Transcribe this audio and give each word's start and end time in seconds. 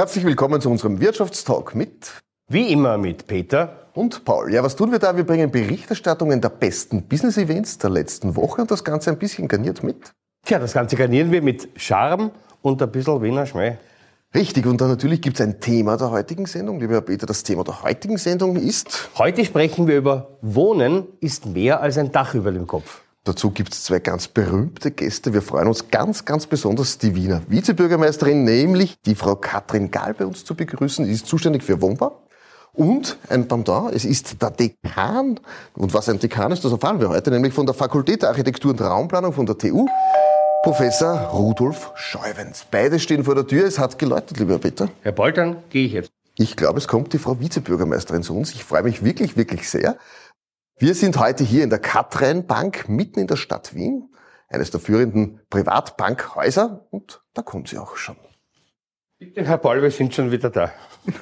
Herzlich 0.00 0.24
willkommen 0.24 0.62
zu 0.62 0.70
unserem 0.70 0.98
Wirtschaftstalk 0.98 1.74
mit 1.74 2.22
wie 2.48 2.72
immer 2.72 2.96
mit 2.96 3.26
Peter 3.26 3.90
und 3.92 4.24
Paul. 4.24 4.50
Ja, 4.50 4.62
was 4.62 4.74
tun 4.74 4.90
wir 4.92 4.98
da? 4.98 5.14
Wir 5.14 5.24
bringen 5.24 5.50
Berichterstattungen 5.50 6.40
der 6.40 6.48
besten 6.48 7.02
Business-Events 7.02 7.76
der 7.76 7.90
letzten 7.90 8.34
Woche 8.34 8.62
und 8.62 8.70
das 8.70 8.82
Ganze 8.82 9.10
ein 9.10 9.18
bisschen 9.18 9.46
garniert 9.46 9.82
mit. 9.82 10.12
Tja, 10.46 10.58
das 10.58 10.72
Ganze 10.72 10.96
garnieren 10.96 11.30
wir 11.30 11.42
mit 11.42 11.68
Charme 11.76 12.30
und 12.62 12.80
ein 12.80 12.90
bisschen 12.90 13.22
Wiener 13.22 13.44
Schmäh. 13.44 13.76
Richtig, 14.34 14.64
und 14.64 14.80
dann 14.80 14.88
natürlich 14.88 15.20
gibt 15.20 15.38
es 15.38 15.46
ein 15.46 15.60
Thema 15.60 15.98
der 15.98 16.10
heutigen 16.10 16.46
Sendung. 16.46 16.80
Lieber 16.80 16.94
Herr 16.94 17.02
Peter, 17.02 17.26
das 17.26 17.42
Thema 17.42 17.62
der 17.62 17.82
heutigen 17.82 18.16
Sendung 18.16 18.56
ist... 18.56 19.10
Heute 19.18 19.44
sprechen 19.44 19.86
wir 19.86 19.98
über 19.98 20.38
Wohnen 20.40 21.08
ist 21.20 21.44
mehr 21.44 21.82
als 21.82 21.98
ein 21.98 22.10
Dach 22.10 22.34
über 22.34 22.52
dem 22.52 22.66
Kopf. 22.66 23.02
Dazu 23.24 23.50
gibt 23.50 23.74
es 23.74 23.84
zwei 23.84 23.98
ganz 23.98 24.28
berühmte 24.28 24.90
Gäste. 24.90 25.34
Wir 25.34 25.42
freuen 25.42 25.68
uns 25.68 25.90
ganz, 25.90 26.24
ganz 26.24 26.46
besonders, 26.46 26.96
die 26.96 27.14
Wiener 27.14 27.42
Vizebürgermeisterin, 27.48 28.44
nämlich 28.44 28.98
die 29.02 29.14
Frau 29.14 29.36
Katrin 29.36 29.90
Gall 29.90 30.14
bei 30.14 30.24
uns 30.24 30.42
zu 30.42 30.54
begrüßen. 30.54 31.04
Die 31.04 31.12
ist 31.12 31.26
zuständig 31.26 31.62
für 31.62 31.82
Wohnbau. 31.82 32.22
Und 32.72 33.18
ein 33.28 33.46
Pendant, 33.46 33.92
es 33.94 34.06
ist 34.06 34.40
der 34.40 34.50
Dekan. 34.50 35.38
Und 35.74 35.92
was 35.92 36.08
ein 36.08 36.18
Dekan 36.18 36.50
ist, 36.50 36.64
das 36.64 36.72
erfahren 36.72 36.98
wir 36.98 37.10
heute, 37.10 37.30
nämlich 37.30 37.52
von 37.52 37.66
der 37.66 37.74
Fakultät 37.74 38.22
der 38.22 38.30
Architektur 38.30 38.70
und 38.70 38.80
Raumplanung 38.80 39.34
von 39.34 39.44
der 39.44 39.58
TU. 39.58 39.86
Professor 40.62 41.18
Rudolf 41.32 41.90
Scheuwens. 41.96 42.66
Beide 42.70 42.98
stehen 42.98 43.24
vor 43.24 43.34
der 43.34 43.46
Tür. 43.46 43.66
Es 43.66 43.78
hat 43.78 43.98
geläutet, 43.98 44.38
lieber 44.38 44.58
Peter. 44.58 44.88
Herr 45.02 45.12
Boltern, 45.12 45.56
gehe 45.68 45.84
ich 45.84 45.92
jetzt. 45.92 46.10
Ich 46.36 46.56
glaube, 46.56 46.78
es 46.78 46.88
kommt 46.88 47.12
die 47.12 47.18
Frau 47.18 47.38
Vizebürgermeisterin 47.38 48.22
zu 48.22 48.34
uns. 48.34 48.52
Ich 48.52 48.64
freue 48.64 48.82
mich 48.82 49.04
wirklich, 49.04 49.36
wirklich 49.36 49.68
sehr. 49.68 49.98
Wir 50.82 50.94
sind 50.94 51.18
heute 51.18 51.44
hier 51.44 51.62
in 51.62 51.68
der 51.68 51.78
Katrin 51.78 52.46
Bank 52.46 52.88
mitten 52.88 53.20
in 53.20 53.26
der 53.26 53.36
Stadt 53.36 53.74
Wien, 53.74 54.08
eines 54.48 54.70
der 54.70 54.80
führenden 54.80 55.38
Privatbankhäuser 55.50 56.86
und 56.90 57.20
da 57.34 57.42
kommt 57.42 57.68
sie 57.68 57.76
auch 57.76 57.98
schon. 57.98 58.16
Bitte, 59.18 59.44
Herr 59.44 59.58
Paul, 59.58 59.82
wir 59.82 59.90
sind 59.90 60.14
schon 60.14 60.32
wieder 60.32 60.48
da. 60.48 60.72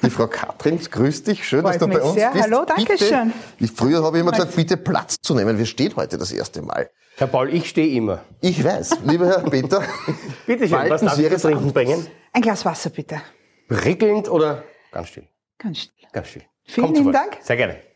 Die 0.01 0.09
Frau 0.09 0.27
Katrin, 0.27 0.79
grüß 0.79 1.23
dich, 1.23 1.45
schön, 1.45 1.63
Freut 1.63 1.73
dass 1.73 1.79
du 1.81 1.87
bei 1.89 2.01
uns 2.01 2.13
sehr. 2.13 2.31
bist. 2.31 2.45
Hallo, 2.45 2.63
danke 2.65 2.93
bitte, 2.93 3.03
schön. 3.03 3.33
Ich, 3.59 3.73
früher 3.73 4.01
habe 4.01 4.15
ich 4.15 4.21
immer 4.21 4.31
gesagt, 4.31 4.55
bitte 4.55 4.77
Platz 4.77 5.17
zu 5.21 5.35
nehmen. 5.35 5.57
Wir 5.57 5.65
stehen 5.65 5.93
heute 5.97 6.17
das 6.17 6.31
erste 6.31 6.61
Mal. 6.61 6.89
Herr 7.17 7.27
Paul, 7.27 7.53
ich 7.53 7.67
stehe 7.67 7.93
immer. 7.97 8.23
Ich 8.39 8.63
weiß, 8.63 8.99
lieber 9.03 9.27
Herr 9.27 9.41
Peter. 9.41 9.83
bitte 10.47 10.69
schön, 10.69 10.89
was 10.89 11.01
darf 11.01 11.19
ich 11.19 11.29
zu 11.31 11.49
trinken 11.49 11.73
bringen? 11.73 12.07
Ein 12.31 12.41
Glas 12.41 12.63
Wasser, 12.63 12.91
bitte. 12.91 13.21
Prickelnd 13.67 14.29
oder 14.29 14.63
ganz 14.93 15.09
still? 15.09 15.27
Ganz 15.57 15.79
still. 15.79 16.07
Ganz 16.13 16.27
still. 16.29 16.43
Vielen 16.63 16.95
lieben 16.95 17.11
Dank. 17.11 17.39
Sehr 17.41 17.57
gerne. 17.57 17.88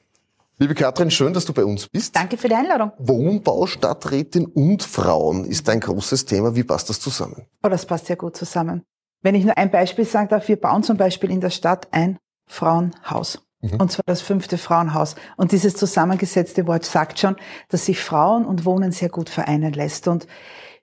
Liebe 0.59 0.76
Katrin, 0.76 1.09
schön, 1.09 1.34
dass 1.34 1.46
du 1.46 1.54
bei 1.54 1.66
uns 1.66 1.88
bist. 1.88 2.16
Danke 2.16 2.38
für 2.38 2.48
die 2.48 2.54
Einladung. 2.54 2.92
Wohnbaustadträtin 3.00 4.46
und 4.46 4.84
Frauen 4.84 5.45
ist 5.45 5.68
ein 5.68 5.80
großes 5.80 6.26
Thema. 6.26 6.56
Wie 6.56 6.64
passt 6.64 6.90
das 6.90 7.00
zusammen? 7.00 7.48
Oh, 7.64 7.70
das 7.70 7.88
passt 7.88 8.06
sehr 8.06 8.18
gut 8.18 8.38
zusammen. 8.38 8.84
Wenn 9.23 9.34
ich 9.34 9.45
nur 9.45 9.58
ein 9.58 9.72
Beispiel 9.72 10.06
sagen 10.06 10.30
darf, 10.30 10.48
wir 10.48 10.58
bauen 10.58 10.84
zum 10.84 10.98
Beispiel 10.98 11.32
in 11.32 11.42
der 11.42 11.50
Stadt 11.50 11.88
ein 11.92 12.20
Frauenhaus. 12.45 13.42
Mhm. 13.62 13.78
Und 13.80 13.92
zwar 13.92 14.04
das 14.06 14.22
fünfte 14.22 14.60
Frauenhaus. 14.60 15.16
Und 15.38 15.54
dieses 15.54 15.76
zusammengesetzte 15.76 16.67
Wort 16.67 16.86
sagt 16.86 17.20
schon, 17.20 17.36
dass 17.70 17.86
sich 17.86 18.00
Frauen 18.00 18.45
und 18.45 18.64
Wohnen 18.64 18.92
sehr 18.92 19.10
gut 19.10 19.30
vereinen 19.30 19.73
lässt. 19.73 20.08
Und 20.08 20.28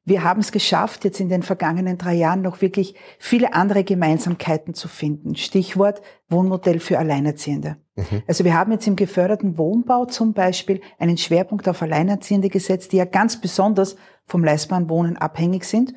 wir 0.05 0.25
haben 0.25 0.41
es 0.41 0.51
geschafft, 0.51 1.05
jetzt 1.05 1.21
in 1.21 1.29
den 1.29 1.43
vergangenen 1.43 1.99
drei 1.99 2.15
Jahren 2.15 2.43
noch 2.43 2.63
wirklich 2.63 2.95
viele 3.19 3.53
andere 3.53 3.85
Gemeinsamkeiten 3.85 4.75
zu 4.75 4.89
finden. 4.89 5.37
Stichwort 5.37 6.01
Wohnmodell 6.29 6.81
für 6.81 6.99
Alleinerziehende. 6.99 7.77
Mhm. 7.97 8.23
Also 8.27 8.45
wir 8.45 8.55
haben 8.55 8.73
jetzt 8.73 8.87
im 8.87 8.97
geförderten 8.97 9.59
Wohnbau 9.59 10.07
zum 10.07 10.33
Beispiel 10.33 10.81
einen 10.99 11.19
Schwerpunkt 11.19 11.69
auf 11.69 11.83
Alleinerziehende 11.83 12.49
gesetzt, 12.49 12.93
die 12.93 12.97
ja 12.97 13.05
ganz 13.05 13.41
besonders 13.41 13.97
vom 14.27 14.43
leistbaren 14.43 14.89
Wohnen 14.89 15.17
abhängig 15.17 15.65
sind. 15.65 15.95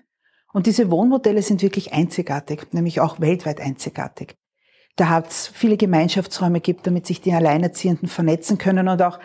Und 0.52 0.68
diese 0.68 0.92
Wohnmodelle 0.92 1.42
sind 1.42 1.62
wirklich 1.62 1.94
einzigartig, 1.94 2.74
nämlich 2.74 3.00
auch 3.00 3.20
weltweit 3.20 3.60
einzigartig. 3.60 4.36
Da 4.96 5.10
hat 5.10 5.30
es 5.30 5.48
viele 5.48 5.78
Gemeinschaftsräume 5.78 6.60
gibt, 6.60 6.86
damit 6.86 7.08
sich 7.08 7.22
die 7.22 7.34
Alleinerziehenden 7.34 8.08
vernetzen 8.08 8.60
können 8.60 8.88
und 8.88 9.02
auch 9.02 9.20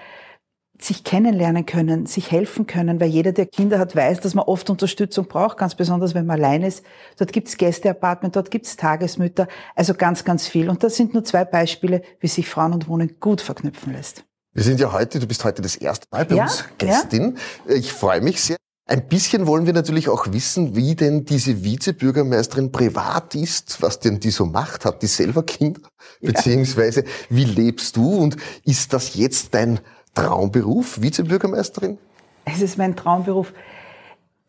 sich 0.81 1.05
kennenlernen 1.05 1.67
können, 1.67 2.07
sich 2.07 2.31
helfen 2.31 2.67
können, 2.67 3.01
weil 3.01 3.09
jeder, 3.09 3.33
der 3.33 3.47
Kinder 3.47 3.79
hat, 3.79 3.97
weiß, 3.97 4.21
dass 4.21 4.35
man 4.35 4.45
oft 4.45 4.71
Unterstützung 4.71 5.27
braucht, 5.27 5.59
ganz 5.59 5.75
besonders, 5.75 6.15
wenn 6.15 6.27
man 6.27 6.39
allein 6.39 6.63
ist. 6.63 6.85
Dort 7.19 7.33
gibt's 7.33 7.57
Gästeapartment, 7.57 8.37
dort 8.37 8.51
gibt's 8.51 8.77
Tagesmütter, 8.77 9.49
also 9.75 9.95
ganz, 9.95 10.25
ganz 10.25 10.47
viel. 10.47 10.71
Und 10.71 10.83
das 10.85 10.97
sind 10.97 11.15
nur 11.15 11.25
zwei 11.25 11.45
Beispiele, 11.45 12.03
wie 12.21 12.29
sich 12.29 12.49
Frauen 12.49 12.73
und 12.73 12.89
Wohnen 12.89 13.17
gut 13.19 13.41
verknüpfen 13.41 13.93
lässt. 13.93 14.25
Wir 14.55 14.63
sind 14.63 14.81
ja 14.81 14.93
heute, 14.93 15.19
du 15.19 15.27
bist 15.27 15.45
heute 15.45 15.63
das 15.63 15.77
erste 15.77 16.07
Mal 16.11 16.25
bei 16.25 16.37
ja, 16.37 16.45
uns 16.45 16.65
Gästin. 16.79 17.39
Ja. 17.69 17.75
Ich 17.75 17.93
freue 17.93 18.21
mich 18.21 18.41
sehr. 18.41 18.57
Ein 18.87 19.07
bisschen 19.07 19.47
wollen 19.47 19.67
wir 19.67 19.75
natürlich 19.75 20.09
auch 20.09 20.33
wissen, 20.33 20.75
wie 20.75 20.97
denn 20.97 21.27
diese 21.27 21.63
Vizebürgermeisterin 21.63 22.73
privat 22.73 23.35
ist, 23.35 23.83
was 23.83 24.01
denn 24.01 24.19
die 24.19 24.31
so 24.31 24.47
macht. 24.47 24.87
Hat 24.87 25.03
die 25.03 25.07
selber 25.07 25.43
Kinder? 25.43 25.83
Ja. 26.21 26.33
Beziehungsweise, 26.33 27.05
wie 27.29 27.45
lebst 27.45 27.97
du 27.97 28.17
und 28.17 28.39
ist 28.65 28.95
das 28.95 29.15
jetzt 29.15 29.53
dein 29.53 29.81
Traumberuf, 30.15 31.01
Vizebürgermeisterin? 31.01 31.99
Es 32.45 32.61
ist 32.61 32.79
mein 32.79 32.97
Traumberuf. 32.97 33.53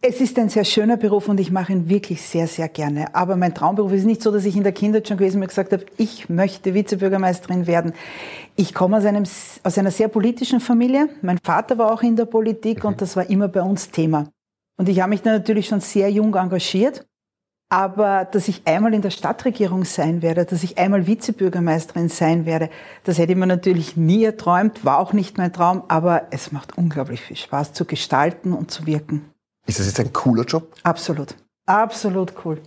Es 0.01 0.21
ist 0.21 0.39
ein 0.39 0.47
sehr 0.47 0.63
schöner 0.63 0.95
Beruf 0.95 1.27
und 1.27 1.41
ich 1.41 1.51
mache 1.51 1.73
ihn 1.73 1.89
wirklich 1.89 2.21
sehr, 2.21 2.47
sehr 2.47 2.69
gerne. 2.69 3.13
Aber 3.13 3.35
mein 3.35 3.53
Traumberuf 3.53 3.91
ist 3.91 4.05
nicht 4.05 4.21
so, 4.21 4.31
dass 4.31 4.45
ich 4.45 4.55
in 4.55 4.63
der 4.63 4.71
Kindheit 4.71 5.09
schon 5.09 5.17
gewesen 5.17 5.35
bin 5.35 5.43
und 5.43 5.49
gesagt 5.49 5.73
habe, 5.73 5.85
ich 5.97 6.29
möchte 6.29 6.73
Vizebürgermeisterin 6.73 7.67
werden. 7.67 7.91
Ich 8.55 8.73
komme 8.73 8.97
aus, 8.97 9.05
einem, 9.05 9.25
aus 9.63 9.77
einer 9.77 9.91
sehr 9.91 10.07
politischen 10.07 10.61
Familie. 10.61 11.09
Mein 11.21 11.37
Vater 11.43 11.77
war 11.77 11.91
auch 11.91 12.01
in 12.01 12.15
der 12.15 12.25
Politik 12.25 12.85
und 12.85 13.01
das 13.01 13.17
war 13.17 13.29
immer 13.29 13.49
bei 13.49 13.61
uns 13.61 13.89
Thema. 13.89 14.29
Und 14.77 14.87
ich 14.87 15.01
habe 15.01 15.09
mich 15.09 15.21
da 15.21 15.31
natürlich 15.31 15.67
schon 15.67 15.81
sehr 15.81 16.09
jung 16.09 16.33
engagiert. 16.33 17.05
Aber 17.71 18.25
dass 18.25 18.47
ich 18.47 18.63
einmal 18.65 18.95
in 18.95 19.03
der 19.03 19.11
Stadtregierung 19.11 19.85
sein 19.85 20.23
werde, 20.23 20.43
dass 20.43 20.63
ich 20.63 20.79
einmal 20.79 21.05
Vizebürgermeisterin 21.05 22.09
sein 22.09 22.47
werde, 22.47 22.71
das 23.03 23.19
hätte 23.19 23.33
ich 23.33 23.37
mir 23.37 23.45
natürlich 23.45 23.95
nie 23.95 24.23
erträumt, 24.23 24.83
war 24.83 24.97
auch 24.97 25.13
nicht 25.13 25.37
mein 25.37 25.53
Traum, 25.53 25.83
aber 25.87 26.27
es 26.31 26.51
macht 26.51 26.79
unglaublich 26.79 27.21
viel 27.21 27.37
Spaß 27.37 27.73
zu 27.73 27.85
gestalten 27.85 28.53
und 28.53 28.71
zu 28.71 28.87
wirken. 28.87 29.29
Ist 29.67 29.77
das 29.79 29.85
jetzt 29.85 29.99
ein 29.99 30.11
cooler 30.11 30.45
Job? 30.45 30.73
Absolut. 30.81 31.35
Absolut 31.67 32.33
cool. 32.43 32.59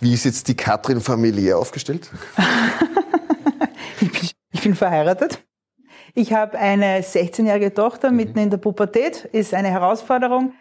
Wie 0.00 0.12
ist 0.12 0.24
jetzt 0.24 0.48
die 0.48 0.54
Katrin 0.54 1.00
familiär 1.00 1.56
aufgestellt? 1.56 2.10
ich, 4.02 4.12
bin, 4.12 4.30
ich, 4.52 4.60
bin, 4.60 4.74
verheiratet. 4.74 5.42
Ich 6.14 6.34
habe 6.34 6.58
eine 6.58 7.00
16-jährige 7.00 7.72
Tochter 7.72 8.10
mhm. 8.10 8.16
mitten 8.16 8.38
in 8.38 8.50
der 8.50 8.58
Pubertät, 8.58 9.24
ist 9.32 9.54
eine 9.54 9.68
Herausforderung. 9.68 10.52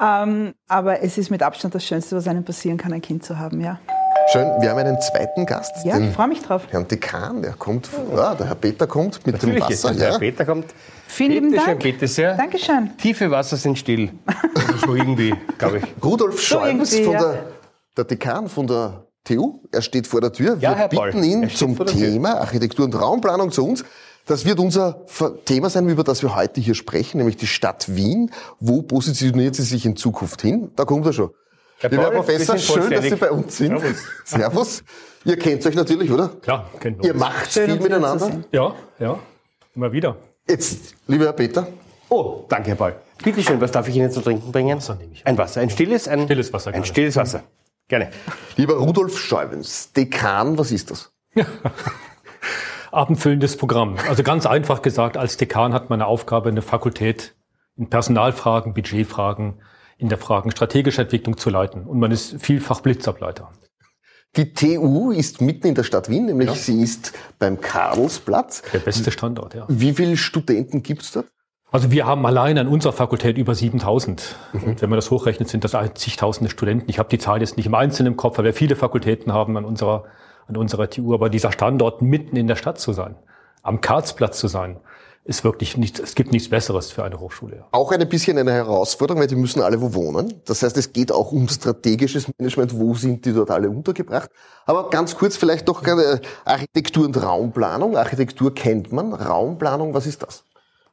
Ähm, 0.00 0.54
aber 0.68 1.02
es 1.02 1.18
ist 1.18 1.30
mit 1.30 1.42
Abstand 1.42 1.74
das 1.74 1.84
Schönste, 1.84 2.16
was 2.16 2.26
einem 2.26 2.44
passieren 2.44 2.78
kann, 2.78 2.92
ein 2.92 3.02
Kind 3.02 3.24
zu 3.24 3.38
haben, 3.38 3.60
ja. 3.60 3.78
Schön, 4.32 4.46
wir 4.60 4.70
haben 4.70 4.78
einen 4.78 5.00
zweiten 5.00 5.44
Gast. 5.44 5.84
Ja, 5.84 5.98
ich 5.98 6.12
freue 6.12 6.28
mich 6.28 6.40
drauf. 6.40 6.62
Herrn 6.70 6.86
Dekan, 6.86 7.42
der 7.42 7.54
kommt, 7.54 7.90
ja, 8.14 8.34
der 8.34 8.46
Herr 8.46 8.54
Peter 8.54 8.86
kommt 8.86 9.26
mit 9.26 9.34
Natürlich 9.34 9.56
dem 9.56 9.62
Wasser. 9.64 9.90
Ist, 9.90 10.00
der 10.00 10.12
Herr 10.12 10.18
Peter 10.20 10.44
kommt. 10.44 10.66
Vielen 11.08 11.32
lieben 11.32 11.52
Dank. 11.52 11.66
Schön, 11.66 11.78
bitte 11.78 12.06
sehr. 12.06 12.36
Dankeschön. 12.36 12.96
Tiefe 12.96 13.30
Wasser 13.30 13.56
sind 13.56 13.76
still. 13.76 14.10
So 14.86 14.94
irgendwie, 14.94 15.34
glaube 15.58 15.78
ich. 15.78 15.84
Rudolf 16.04 16.40
Schäubles 16.40 16.92
so 16.92 17.02
von 17.02 17.12
ja. 17.12 17.18
der, 17.20 17.44
der 17.96 18.04
Dekan 18.04 18.48
von 18.48 18.68
der 18.68 19.04
TU. 19.24 19.60
Er 19.72 19.82
steht 19.82 20.06
vor 20.06 20.20
der 20.20 20.32
Tür. 20.32 20.56
Ja, 20.60 20.70
wir 20.70 20.76
Herr 20.76 20.88
bitten 20.88 21.02
Paul. 21.02 21.24
ihn 21.24 21.50
zum 21.50 21.86
Thema 21.86 22.40
Architektur 22.40 22.84
und 22.84 22.94
Raumplanung 22.94 23.50
zu 23.50 23.66
uns. 23.66 23.84
Das 24.26 24.44
wird 24.44 24.58
unser 24.60 25.04
Thema 25.44 25.70
sein, 25.70 25.88
über 25.88 26.04
das 26.04 26.22
wir 26.22 26.36
heute 26.36 26.60
hier 26.60 26.74
sprechen, 26.74 27.18
nämlich 27.18 27.36
die 27.36 27.46
Stadt 27.46 27.94
Wien. 27.94 28.30
Wo 28.60 28.82
positioniert 28.82 29.54
sie 29.56 29.62
sich 29.62 29.84
in 29.86 29.96
Zukunft 29.96 30.42
hin? 30.42 30.70
Da 30.76 30.84
kommt 30.84 31.06
er 31.06 31.12
schon. 31.12 31.30
Herr 31.78 31.90
Lieber 31.90 32.10
Professor, 32.10 32.58
schön, 32.58 32.90
dass 32.90 33.04
Sie 33.06 33.16
bei 33.16 33.30
uns 33.30 33.56
sind. 33.56 33.80
Servus. 33.80 33.96
Servus. 34.24 34.84
Ihr 35.24 35.38
kennt 35.38 35.64
euch 35.66 35.74
natürlich, 35.74 36.10
oder? 36.10 36.28
Klar, 36.28 36.70
kennt 36.78 37.04
Ihr 37.04 37.14
macht 37.14 37.46
viel 37.46 37.80
miteinander? 37.80 38.42
Ja, 38.52 38.74
ja, 38.98 39.18
immer 39.74 39.90
wieder. 39.90 40.16
Jetzt, 40.46 40.94
lieber 41.06 41.24
Herr 41.24 41.32
Peter. 41.32 41.66
Oh, 42.10 42.44
danke, 42.48 42.70
Herr 42.70 42.76
Paul. 42.76 42.96
Bitte 43.22 43.42
schön, 43.42 43.60
was 43.60 43.70
darf 43.70 43.88
ich 43.88 43.96
Ihnen 43.96 44.10
zu 44.10 44.20
trinken 44.20 44.52
bringen? 44.52 44.76
Wasser 44.76 44.96
nehme 44.96 45.12
ich. 45.12 45.26
Ein 45.26 45.38
Wasser, 45.38 45.62
ein 45.62 45.70
stilles, 45.70 46.06
ein 46.06 46.24
stilles 46.24 46.52
Wasser. 46.52 46.68
Ein 46.68 46.72
gerne. 46.74 46.86
stilles 46.86 47.16
Wasser. 47.16 47.44
Gerne. 47.88 48.10
Lieber 48.56 48.74
Rudolf 48.74 49.18
Schäubens, 49.18 49.92
Dekan, 49.92 50.58
was 50.58 50.72
ist 50.72 50.90
das? 50.90 51.10
abendfüllendes 52.92 53.56
Programm. 53.56 53.96
Also 54.08 54.22
ganz 54.22 54.46
einfach 54.46 54.82
gesagt, 54.82 55.16
als 55.16 55.36
Dekan 55.36 55.72
hat 55.72 55.90
man 55.90 56.00
eine 56.00 56.06
Aufgabe, 56.08 56.48
eine 56.48 56.62
Fakultät 56.62 57.34
in 57.76 57.88
Personalfragen, 57.88 58.74
Budgetfragen, 58.74 59.54
in 59.98 60.08
der 60.08 60.18
Fragen 60.18 60.50
strategischer 60.50 61.02
Entwicklung 61.02 61.36
zu 61.36 61.50
leiten. 61.50 61.84
Und 61.86 61.98
man 61.98 62.10
ist 62.10 62.36
vielfach 62.40 62.80
Blitzableiter. 62.80 63.50
Die 64.36 64.54
TU 64.54 65.10
ist 65.10 65.40
mitten 65.40 65.66
in 65.68 65.74
der 65.74 65.82
Stadt 65.82 66.08
Wien, 66.08 66.26
nämlich 66.26 66.48
Ja. 66.48 66.54
sie 66.54 66.80
ist 66.82 67.12
beim 67.38 67.60
Karlsplatz. 67.60 68.62
Der 68.72 68.78
beste 68.78 69.10
Standort, 69.10 69.54
ja. 69.54 69.64
Wie 69.68 69.92
viele 69.92 70.16
Studenten 70.16 70.82
gibt's 70.82 71.12
dort? 71.12 71.26
Also 71.72 71.90
wir 71.90 72.06
haben 72.06 72.24
allein 72.26 72.58
an 72.58 72.66
unserer 72.68 72.92
Fakultät 72.92 73.38
über 73.38 73.54
7000. 73.54 74.36
Und 74.52 74.82
wenn 74.82 74.90
man 74.90 74.96
das 74.96 75.10
hochrechnet, 75.10 75.48
sind 75.48 75.62
das 75.64 75.76
zigtausende 75.94 76.50
Studenten. 76.50 76.88
Ich 76.90 76.98
habe 76.98 77.08
die 77.08 77.18
Zahl 77.18 77.40
jetzt 77.40 77.56
nicht 77.56 77.66
im 77.66 77.74
Einzelnen 77.74 78.12
im 78.12 78.16
Kopf, 78.16 78.38
weil 78.38 78.44
wir 78.44 78.54
viele 78.54 78.74
Fakultäten 78.74 79.32
haben 79.32 79.56
an 79.56 79.64
unserer, 79.64 80.04
an 80.50 80.56
unserer 80.56 80.90
TU. 80.90 81.14
Aber 81.14 81.30
dieser 81.30 81.52
Standort 81.52 82.02
mitten 82.02 82.36
in 82.36 82.46
der 82.46 82.56
Stadt 82.56 82.78
zu 82.78 82.92
sein, 82.92 83.16
am 83.62 83.80
Karlsplatz 83.80 84.38
zu 84.38 84.48
sein, 84.48 84.78
ist 85.24 85.44
wirklich 85.44 85.76
nichts, 85.76 86.00
es 86.00 86.14
gibt 86.14 86.32
nichts 86.32 86.48
Besseres 86.48 86.90
für 86.90 87.04
eine 87.04 87.20
Hochschule. 87.20 87.64
Auch 87.72 87.92
ein 87.92 88.08
bisschen 88.08 88.38
eine 88.38 88.52
Herausforderung, 88.52 89.20
weil 89.20 89.28
die 89.28 89.36
müssen 89.36 89.60
alle 89.60 89.80
wo 89.80 89.94
wohnen. 89.94 90.40
Das 90.46 90.62
heißt, 90.62 90.76
es 90.76 90.92
geht 90.92 91.12
auch 91.12 91.30
um 91.30 91.46
strategisches 91.48 92.26
Management. 92.38 92.78
Wo 92.78 92.94
sind 92.94 93.24
die 93.24 93.32
dort 93.32 93.50
alle 93.50 93.68
untergebracht? 93.68 94.30
Aber 94.64 94.88
ganz 94.90 95.14
kurz 95.14 95.36
vielleicht 95.36 95.68
doch 95.68 95.82
Architektur 96.44 97.04
und 97.04 97.22
Raumplanung. 97.22 97.96
Architektur 97.96 98.54
kennt 98.54 98.92
man. 98.92 99.12
Raumplanung, 99.12 99.92
was 99.94 100.06
ist 100.06 100.22
das? 100.22 100.44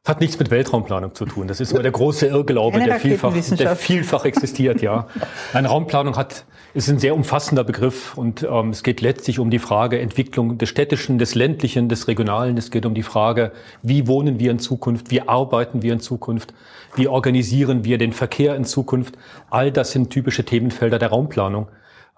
Das 0.02 0.14
hat 0.14 0.20
nichts 0.20 0.38
mit 0.38 0.50
Weltraumplanung 0.50 1.14
zu 1.14 1.26
tun. 1.26 1.48
Das 1.48 1.60
ist 1.60 1.72
immer 1.72 1.82
der 1.82 1.92
große 1.92 2.26
Irrglaube, 2.26 2.80
der 2.80 2.98
vielfach, 2.98 3.34
der 3.34 3.76
vielfach 3.76 4.24
existiert, 4.24 4.80
ja. 4.80 5.06
Eine 5.52 5.68
Raumplanung 5.68 6.16
hat, 6.16 6.44
ist 6.72 6.88
ein 6.88 6.98
sehr 6.98 7.14
umfassender 7.14 7.64
Begriff 7.64 8.16
und 8.16 8.42
ähm, 8.42 8.70
es 8.70 8.82
geht 8.82 9.00
letztlich 9.00 9.38
um 9.38 9.50
die 9.50 9.58
Frage 9.58 10.00
Entwicklung 10.00 10.56
des 10.56 10.68
Städtischen, 10.68 11.18
des 11.18 11.34
Ländlichen, 11.34 11.88
des 11.88 12.08
Regionalen. 12.08 12.56
Es 12.56 12.70
geht 12.70 12.86
um 12.86 12.94
die 12.94 13.02
Frage, 13.02 13.52
wie 13.82 14.06
wohnen 14.06 14.38
wir 14.38 14.50
in 14.50 14.58
Zukunft, 14.58 15.10
wie 15.10 15.22
arbeiten 15.22 15.82
wir 15.82 15.92
in 15.92 16.00
Zukunft, 16.00 16.54
wie 16.94 17.08
organisieren 17.08 17.84
wir 17.84 17.98
den 17.98 18.12
Verkehr 18.12 18.56
in 18.56 18.64
Zukunft. 18.64 19.18
All 19.50 19.70
das 19.72 19.92
sind 19.92 20.10
typische 20.10 20.44
Themenfelder 20.44 20.98
der 20.98 21.08
Raumplanung. 21.08 21.68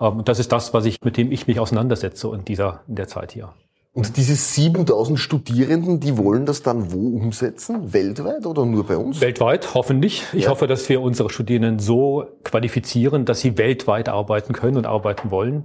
Ähm, 0.01 0.19
und 0.19 0.29
das 0.29 0.39
ist 0.39 0.53
das, 0.53 0.75
was 0.75 0.85
ich, 0.85 0.99
mit 1.03 1.17
dem 1.17 1.33
ich 1.33 1.47
mich 1.47 1.59
auseinandersetze 1.59 2.29
in 2.35 2.45
dieser, 2.45 2.83
in 2.89 2.97
der 2.97 3.09
Zeit 3.09 3.33
hier. 3.33 3.53
Und 3.93 4.17
diese 4.17 4.37
7000 4.37 5.19
Studierenden, 5.19 5.99
die 5.99 6.17
wollen 6.17 6.47
das 6.47 6.63
dann 6.63 6.93
wo 6.93 7.09
umsetzen? 7.09 7.93
Weltweit 7.93 8.47
oder 8.47 8.65
nur 8.65 8.87
bei 8.87 8.97
uns? 8.97 9.21
Weltweit, 9.21 9.75
hoffentlich. 9.75 10.25
Ich 10.33 10.45
ja. 10.45 10.51
hoffe, 10.51 10.69
dass 10.69 10.89
wir 10.89 11.01
unsere 11.01 11.29
Studierenden 11.29 11.81
so 11.81 12.27
qualifizieren, 12.45 13.25
dass 13.25 13.41
sie 13.41 13.59
weltweit 13.59 14.09
arbeiten 14.09 14.53
können 14.53 14.77
und 14.77 14.87
arbeiten 14.87 15.33
wollen. 15.33 15.65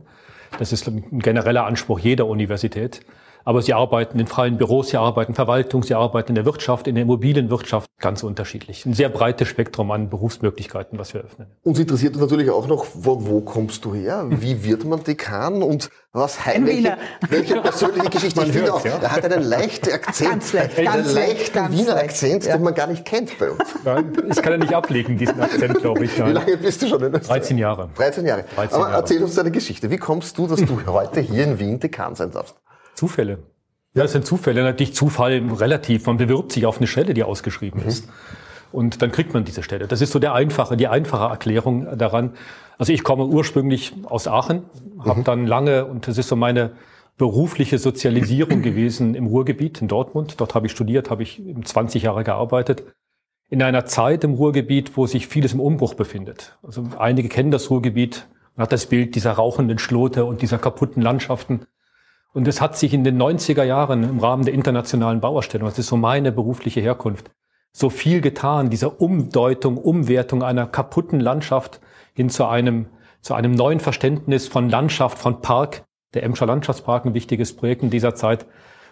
Das 0.57 0.72
ist 0.74 0.88
ein 0.88 1.19
genereller 1.19 1.66
Anspruch 1.66 2.00
jeder 2.00 2.25
Universität. 2.25 3.01
Aber 3.45 3.62
sie 3.62 3.75
arbeiten 3.75 4.19
in 4.19 4.25
freien 4.25 4.57
Büros, 4.57 4.89
sie 4.89 4.97
arbeiten 4.97 5.31
in 5.31 5.36
Verwaltung, 5.36 5.83
sie 5.83 5.94
arbeiten 5.94 6.30
in 6.30 6.36
der 6.36 6.45
Wirtschaft, 6.45 6.88
in 6.88 6.95
der 6.95 7.03
Immobilienwirtschaft, 7.03 7.88
ganz 8.00 8.24
unterschiedlich. 8.24 8.88
Ein 8.88 8.94
sehr 8.94 9.09
breites 9.09 9.47
Spektrum 9.47 9.92
an 9.92 10.09
Berufsmöglichkeiten, 10.09 10.97
was 10.97 11.13
wir 11.13 11.21
öffnen. 11.21 11.47
Uns 11.62 11.77
interessiert 11.77 12.15
natürlich 12.15 12.50
auch 12.50 12.65
noch, 12.68 12.88
wo, 12.95 13.24
wo 13.27 13.42
kommst 13.42 13.86
du 13.86 13.94
her? 13.94 14.25
Wie 14.30 14.63
wird 14.63 14.83
man 14.83 15.03
Dekan 15.03 15.62
und 15.62 15.92
was 16.12 16.39
Ein 16.44 16.65
welche, 16.65 16.97
welche 17.30 17.62
persönliche 17.62 18.09
Geschichte? 18.09 18.39
Man 18.39 18.50
ich 18.50 18.56
finde 18.56 18.74
auch, 18.74 18.83
ja. 18.83 18.97
er 18.97 19.12
hat 19.12 19.25
einen 19.25 19.44
leichten 19.44 19.91
Akzent, 19.91 20.31
ganz 20.31 20.53
leicht, 20.53 20.77
einen 20.77 20.86
ganz 20.88 21.13
leichten 21.13 21.53
ganz 21.53 21.77
Wiener 21.77 21.94
leicht. 21.94 22.09
Akzent, 22.09 22.45
ja. 22.45 22.57
den 22.57 22.63
man 22.63 22.74
gar 22.74 22.88
nicht 22.88 23.06
kennt 23.06 23.38
bei 23.38 23.51
uns. 23.51 23.63
Nein, 23.83 24.12
ich 24.27 24.41
kann 24.41 24.53
ja 24.53 24.57
nicht 24.57 24.74
ablegen, 24.74 25.19
diesen 25.19 25.39
Akzent, 25.39 25.77
glaube 25.81 26.06
ich. 26.06 26.18
Nein. 26.18 26.30
Wie 26.30 26.33
lange 26.33 26.57
bist 26.57 26.81
du 26.81 26.88
schon 26.88 27.03
in 27.03 27.13
Österreich? 27.13 27.41
13 27.41 27.57
Jahre. 27.59 27.89
13 27.95 28.25
Jahre. 28.25 28.45
13 28.56 28.75
Aber 28.75 28.86
Jahre. 28.86 29.01
erzähl 29.01 29.21
uns 29.21 29.36
deine 29.36 29.51
Geschichte. 29.51 29.91
Wie 29.91 29.98
kommst 29.98 30.36
du, 30.39 30.48
dass 30.48 30.62
du 30.62 30.80
heute 30.88 31.19
hier 31.21 31.44
in 31.44 31.59
Wien 31.59 31.80
Dekan 31.80 32.15
sein 32.15 32.31
darfst? 32.31 32.56
Zufälle. 32.95 33.39
Ja, 33.94 34.03
das 34.03 34.12
sind 34.12 34.25
Zufälle. 34.25 34.63
Natürlich 34.63 34.94
Zufall 34.94 35.42
relativ. 35.51 36.06
Man 36.06 36.18
bewirbt 36.18 36.51
sich 36.51 36.65
auf 36.65 36.77
eine 36.77 36.88
Stelle, 36.88 37.13
die 37.13 37.24
ausgeschrieben 37.24 37.81
mhm. 37.81 37.88
ist. 37.88 38.09
Und 38.71 39.01
dann 39.01 39.12
kriegt 39.12 39.33
man 39.33 39.45
diese 39.45 39.63
Stelle. 39.63 39.88
Das 39.88 40.01
ist 40.01 40.12
so 40.12 40.19
der 40.19 40.33
einfache, 40.33 40.75
die 40.75 40.88
einfache 40.88 41.31
Erklärung 41.31 41.97
daran. 41.97 42.33
Also 42.77 42.92
ich 42.92 43.03
komme 43.03 43.25
ursprünglich 43.25 43.94
aus 44.03 44.27
Aachen, 44.27 44.63
mhm. 44.95 45.06
habe 45.06 45.24
dann 45.24 45.47
lange, 45.47 45.86
und 45.86 46.07
das 46.07 46.18
ist 46.18 46.27
so 46.27 46.36
meine 46.36 46.71
berufliche 47.18 47.77
Sozialisierung 47.77 48.62
gewesen 48.62 49.15
im 49.15 49.27
Ruhrgebiet 49.27 49.81
in 49.81 49.88
Dortmund. 49.88 50.36
Dort 50.41 50.56
habe 50.56 50.65
ich 50.68 50.74
studiert, 50.74 51.09
habe 51.09 51.24
ich 51.24 51.41
20 51.63 52.03
Jahre 52.03 52.24
gearbeitet. 52.25 52.83
In 53.50 53.63
einer 53.63 53.86
Zeit 53.86 54.24
im 54.24 54.33
Ruhrgebiet, 54.33 54.98
wo 54.98 55.07
sich 55.07 55.27
vieles 55.27 55.53
im 55.53 55.62
Umbruch 55.62 55.94
befindet. 55.94 56.57
Also 56.63 56.83
einige 56.98 57.30
kennen 57.30 57.51
das 57.51 57.69
Ruhrgebiet. 57.69 58.27
Man 58.56 58.63
hat 58.63 58.74
das 58.74 58.88
Bild 58.88 59.15
dieser 59.15 59.33
rauchenden 59.33 59.77
Schlote 59.77 60.25
und 60.25 60.41
dieser 60.41 60.57
kaputten 60.57 61.01
Landschaften. 61.01 61.62
Und 62.35 62.49
es 62.49 62.59
hat 62.59 62.77
sich 62.77 62.93
in 62.93 63.05
den 63.05 63.17
90er 63.17 63.63
Jahren 63.63 64.03
im 64.03 64.19
Rahmen 64.19 64.43
der 64.43 64.53
internationalen 64.53 65.21
Bauerstellung, 65.21 65.69
das 65.69 65.79
ist 65.79 65.87
so 65.87 65.95
meine 65.95 66.33
berufliche 66.33 66.81
Herkunft, 66.81 67.31
so 67.71 67.89
viel 67.89 68.19
getan, 68.19 68.69
diese 68.69 68.89
Umdeutung, 68.89 69.77
Umwertung 69.77 70.43
einer 70.43 70.67
kaputten 70.67 71.21
Landschaft 71.21 71.79
hin 72.13 72.29
zu 72.29 72.43
einem, 72.45 72.87
zu 73.21 73.35
einem 73.35 73.53
neuen 73.53 73.79
Verständnis 73.79 74.49
von 74.49 74.69
Landschaft, 74.69 75.17
von 75.17 75.39
Park. 75.39 75.85
Der 76.13 76.23
Emscher 76.23 76.45
Landschaftspark, 76.45 77.05
ein 77.05 77.13
wichtiges 77.13 77.55
Projekt 77.55 77.83
in 77.83 77.89
dieser 77.89 78.15
Zeit. 78.15 78.45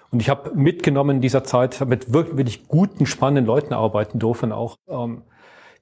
Und 0.10 0.22
ich 0.22 0.30
habe 0.30 0.56
mitgenommen 0.56 1.18
in 1.18 1.22
dieser 1.22 1.44
Zeit, 1.44 1.86
mit 1.86 2.13
wirklich 2.13 2.69
guten, 2.69 3.06
spannenden 3.06 3.46
Leuten 3.46 3.74
arbeiten 3.74 4.19
dürfen 4.19 4.54
auch. 4.54 4.78
Ähm, 4.88 5.24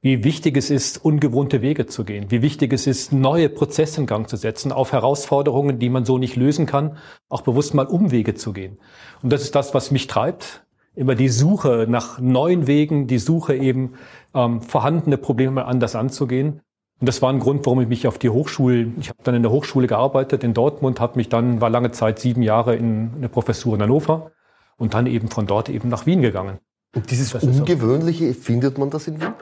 wie 0.01 0.23
wichtig 0.23 0.57
es 0.57 0.71
ist, 0.71 1.03
ungewohnte 1.05 1.61
Wege 1.61 1.85
zu 1.85 2.03
gehen, 2.03 2.31
wie 2.31 2.41
wichtig 2.41 2.73
es 2.73 2.87
ist, 2.87 3.13
neue 3.13 3.49
Prozesse 3.49 4.01
in 4.01 4.07
Gang 4.07 4.27
zu 4.27 4.35
setzen, 4.35 4.71
auf 4.71 4.91
Herausforderungen, 4.91 5.77
die 5.77 5.89
man 5.89 6.05
so 6.05 6.17
nicht 6.17 6.35
lösen 6.35 6.65
kann, 6.65 6.97
auch 7.29 7.41
bewusst 7.41 7.75
mal 7.75 7.85
Umwege 7.85 8.33
zu 8.33 8.51
gehen. 8.51 8.79
Und 9.21 9.31
das 9.31 9.43
ist 9.43 9.55
das, 9.55 9.73
was 9.75 9.91
mich 9.91 10.07
treibt. 10.07 10.65
Immer 10.95 11.15
die 11.15 11.29
Suche 11.29 11.85
nach 11.87 12.19
neuen 12.19 12.67
Wegen, 12.67 13.07
die 13.07 13.19
Suche 13.19 13.55
eben 13.55 13.93
ähm, 14.33 14.61
vorhandene 14.61 15.17
Probleme 15.17 15.51
mal 15.51 15.63
anders 15.63 15.95
anzugehen. 15.95 16.61
Und 16.99 17.07
das 17.07 17.21
war 17.21 17.31
ein 17.31 17.39
Grund, 17.39 17.65
warum 17.65 17.81
ich 17.81 17.87
mich 17.87 18.07
auf 18.07 18.17
die 18.17 18.29
Hochschule, 18.29 18.91
ich 18.99 19.09
habe 19.09 19.19
dann 19.23 19.35
in 19.35 19.43
der 19.43 19.51
Hochschule 19.51 19.87
gearbeitet 19.87 20.43
in 20.43 20.53
Dortmund, 20.53 20.99
habe 20.99 21.17
mich 21.17 21.29
dann, 21.29 21.61
war 21.61 21.69
lange 21.69 21.91
Zeit 21.91 22.19
sieben 22.19 22.41
Jahre 22.41 22.75
in 22.75 23.11
eine 23.15 23.29
Professur 23.29 23.75
in 23.75 23.81
Hannover 23.83 24.31
und 24.77 24.95
dann 24.95 25.05
eben 25.05 25.29
von 25.29 25.45
dort 25.45 25.69
eben 25.69 25.89
nach 25.89 26.05
Wien 26.07 26.21
gegangen. 26.21 26.59
Und 26.93 27.09
dieses 27.09 27.33
Ungewöhnliche, 27.35 28.33
findet 28.33 28.77
man 28.77 28.89
das 28.89 29.07
in 29.07 29.21
Wien? 29.21 29.33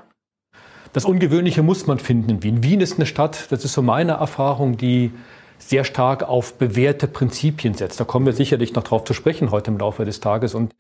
Das 0.94 1.06
Ungewöhnliche 1.06 1.62
muss 1.62 1.86
man 1.86 2.00
finden 2.00 2.30
in 2.32 2.44
Wien. 2.44 2.64
Wien 2.64 2.82
ist 2.82 2.96
eine 2.96 3.06
Stadt, 3.06 3.52
das 3.52 3.64
ist 3.64 3.74
so 3.74 3.82
meine 3.82 4.14
Erfahrung, 4.14 4.76
die 4.76 5.12
sehr 5.60 5.84
stark 5.84 6.24
auf 6.24 6.58
bewährte 6.58 7.08
Prinzipien 7.08 7.76
setzt. 7.76 8.00
Da 8.00 8.06
kommen 8.06 8.26
wir 8.26 8.34
sicherlich 8.34 8.74
noch 8.74 8.84
drauf 8.84 9.04
zu 9.04 9.14
sprechen 9.14 9.52
heute 9.52 9.72
im 9.72 9.78
Laufe 9.78 10.06
des 10.06 10.20
Tages. 10.20 10.56
Und 10.56 10.74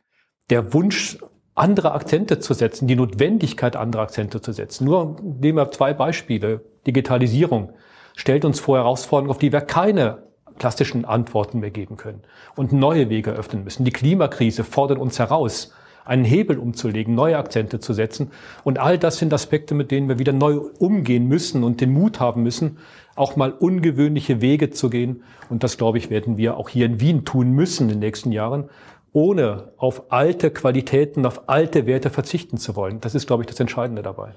der 0.50 0.74
Wunsch, 0.74 1.20
andere 1.54 1.92
Akzente 1.92 2.40
zu 2.40 2.54
setzen, 2.54 2.88
die 2.88 2.96
Notwendigkeit, 2.96 3.76
andere 3.76 4.02
Akzente 4.02 4.42
zu 4.42 4.54
setzen. 4.54 4.86
Nur 4.86 5.18
nehmen 5.22 5.58
wir 5.58 5.70
zwei 5.72 5.94
Beispiele. 5.94 6.62
Digitalisierung 6.88 7.74
stellt 8.16 8.46
uns 8.46 8.60
vor 8.60 8.78
Herausforderungen, 8.78 9.30
auf 9.30 9.40
die 9.40 9.52
wir 9.52 9.62
keine 9.62 10.24
klassischen 10.58 11.06
Antworten 11.06 11.60
mehr 11.60 11.72
geben 11.72 11.98
können 11.98 12.22
und 12.56 12.72
neue 12.72 13.10
Wege 13.10 13.32
öffnen 13.32 13.64
müssen. 13.64 13.84
Die 13.84 13.92
Klimakrise 13.92 14.64
fordert 14.64 14.98
uns 14.98 15.20
heraus 15.20 15.74
einen 16.10 16.26
Hebel 16.26 16.58
umzulegen, 16.58 17.14
neue 17.14 17.38
Akzente 17.38 17.80
zu 17.80 17.94
setzen. 17.94 18.32
Und 18.64 18.80
all 18.80 18.98
das 18.98 19.18
sind 19.18 19.32
Aspekte, 19.32 19.76
mit 19.76 19.92
denen 19.92 20.10
wir 20.10 20.18
wieder 20.18 20.34
neu 20.34 20.60
umgehen 20.80 21.28
müssen 21.28 21.64
und 21.64 21.82
den 21.82 21.94
Mut 21.94 22.20
haben 22.20 22.42
müssen, 22.42 22.80
auch 23.16 23.36
mal 23.36 23.52
ungewöhnliche 23.52 24.42
Wege 24.42 24.72
zu 24.72 24.90
gehen. 24.90 25.24
Und 25.50 25.64
das, 25.64 25.78
glaube 25.78 26.00
ich, 26.00 26.10
werden 26.10 26.38
wir 26.38 26.58
auch 26.58 26.70
hier 26.70 26.88
in 26.88 27.00
Wien 27.00 27.26
tun 27.26 27.52
müssen 27.52 27.84
in 27.84 27.90
den 27.90 28.00
nächsten 28.00 28.32
Jahren, 28.32 28.70
ohne 29.14 29.74
auf 29.78 30.12
alte 30.12 30.52
Qualitäten, 30.52 31.26
auf 31.26 31.48
alte 31.48 31.86
Werte 31.86 32.10
verzichten 32.10 32.58
zu 32.58 32.76
wollen. 32.76 33.00
Das 33.02 33.14
ist, 33.14 33.28
glaube 33.28 33.44
ich, 33.44 33.48
das 33.48 33.60
Entscheidende 33.60 34.02
dabei. 34.02 34.34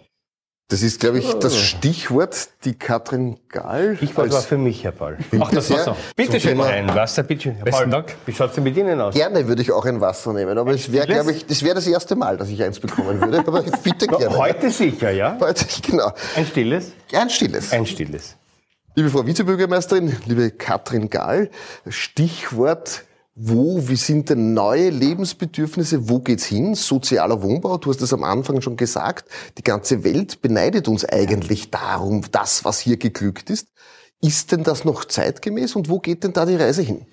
Das 0.72 0.80
ist, 0.80 1.00
glaube 1.00 1.18
ich, 1.18 1.30
das 1.34 1.58
Stichwort, 1.58 2.48
die 2.64 2.72
Katrin 2.72 3.36
Gahl. 3.50 3.94
Stichwort 3.98 4.32
war 4.32 4.40
für 4.40 4.56
mich, 4.56 4.84
Herr 4.84 4.92
Paul. 4.92 5.18
Ach, 5.38 5.50
das 5.50 5.70
Wasser. 5.70 5.94
Bitte 6.16 6.40
schön, 6.40 6.58
ein 6.62 6.88
Wasser, 6.94 7.24
bitte 7.24 7.42
schön. 7.42 7.56
Herr 7.56 7.66
Paul, 7.66 7.90
Dank. 7.90 8.16
Wie 8.24 8.32
schaut's 8.32 8.54
denn 8.54 8.64
mit 8.64 8.74
Ihnen 8.78 8.98
aus? 8.98 9.12
Gerne 9.12 9.46
würde 9.46 9.60
ich 9.60 9.70
auch 9.70 9.84
ein 9.84 10.00
Wasser 10.00 10.32
nehmen, 10.32 10.56
aber 10.56 10.70
es 10.70 10.90
wäre, 10.90 11.06
glaube 11.06 11.32
ich, 11.32 11.44
das 11.44 11.62
wäre 11.62 11.74
das 11.74 11.86
erste 11.86 12.16
Mal, 12.16 12.38
dass 12.38 12.48
ich 12.48 12.62
eins 12.62 12.80
bekommen 12.80 13.20
würde. 13.20 13.40
Aber 13.40 13.62
bitte 13.84 14.06
gerne. 14.06 14.34
Heute 14.34 14.70
sicher, 14.70 15.10
ja? 15.10 15.36
Heute, 15.38 15.66
genau. 15.82 16.10
Ein 16.36 16.46
stilles? 16.46 16.92
Ein 17.12 17.28
stilles. 17.28 17.70
Ein 17.70 17.84
stilles. 17.84 18.36
Liebe 18.94 19.10
Frau 19.10 19.26
Vizebürgermeisterin, 19.26 20.16
liebe 20.24 20.52
Katrin 20.52 21.10
Gahl, 21.10 21.50
Stichwort 21.86 23.04
wo, 23.34 23.88
wie 23.88 23.96
sind 23.96 24.28
denn 24.28 24.52
neue 24.52 24.90
Lebensbedürfnisse, 24.90 26.08
wo 26.08 26.20
geht's 26.20 26.44
hin? 26.44 26.74
Sozialer 26.74 27.42
Wohnbau, 27.42 27.78
du 27.78 27.90
hast 27.90 28.02
es 28.02 28.12
am 28.12 28.24
Anfang 28.24 28.60
schon 28.60 28.76
gesagt, 28.76 29.28
die 29.56 29.62
ganze 29.62 30.04
Welt 30.04 30.42
beneidet 30.42 30.86
uns 30.86 31.04
eigentlich 31.04 31.70
darum, 31.70 32.22
das, 32.30 32.64
was 32.64 32.78
hier 32.78 32.98
geglückt 32.98 33.48
ist. 33.48 33.68
Ist 34.20 34.52
denn 34.52 34.62
das 34.64 34.84
noch 34.84 35.06
zeitgemäß 35.06 35.76
und 35.76 35.88
wo 35.88 35.98
geht 35.98 36.24
denn 36.24 36.34
da 36.34 36.44
die 36.44 36.56
Reise 36.56 36.82
hin? 36.82 37.06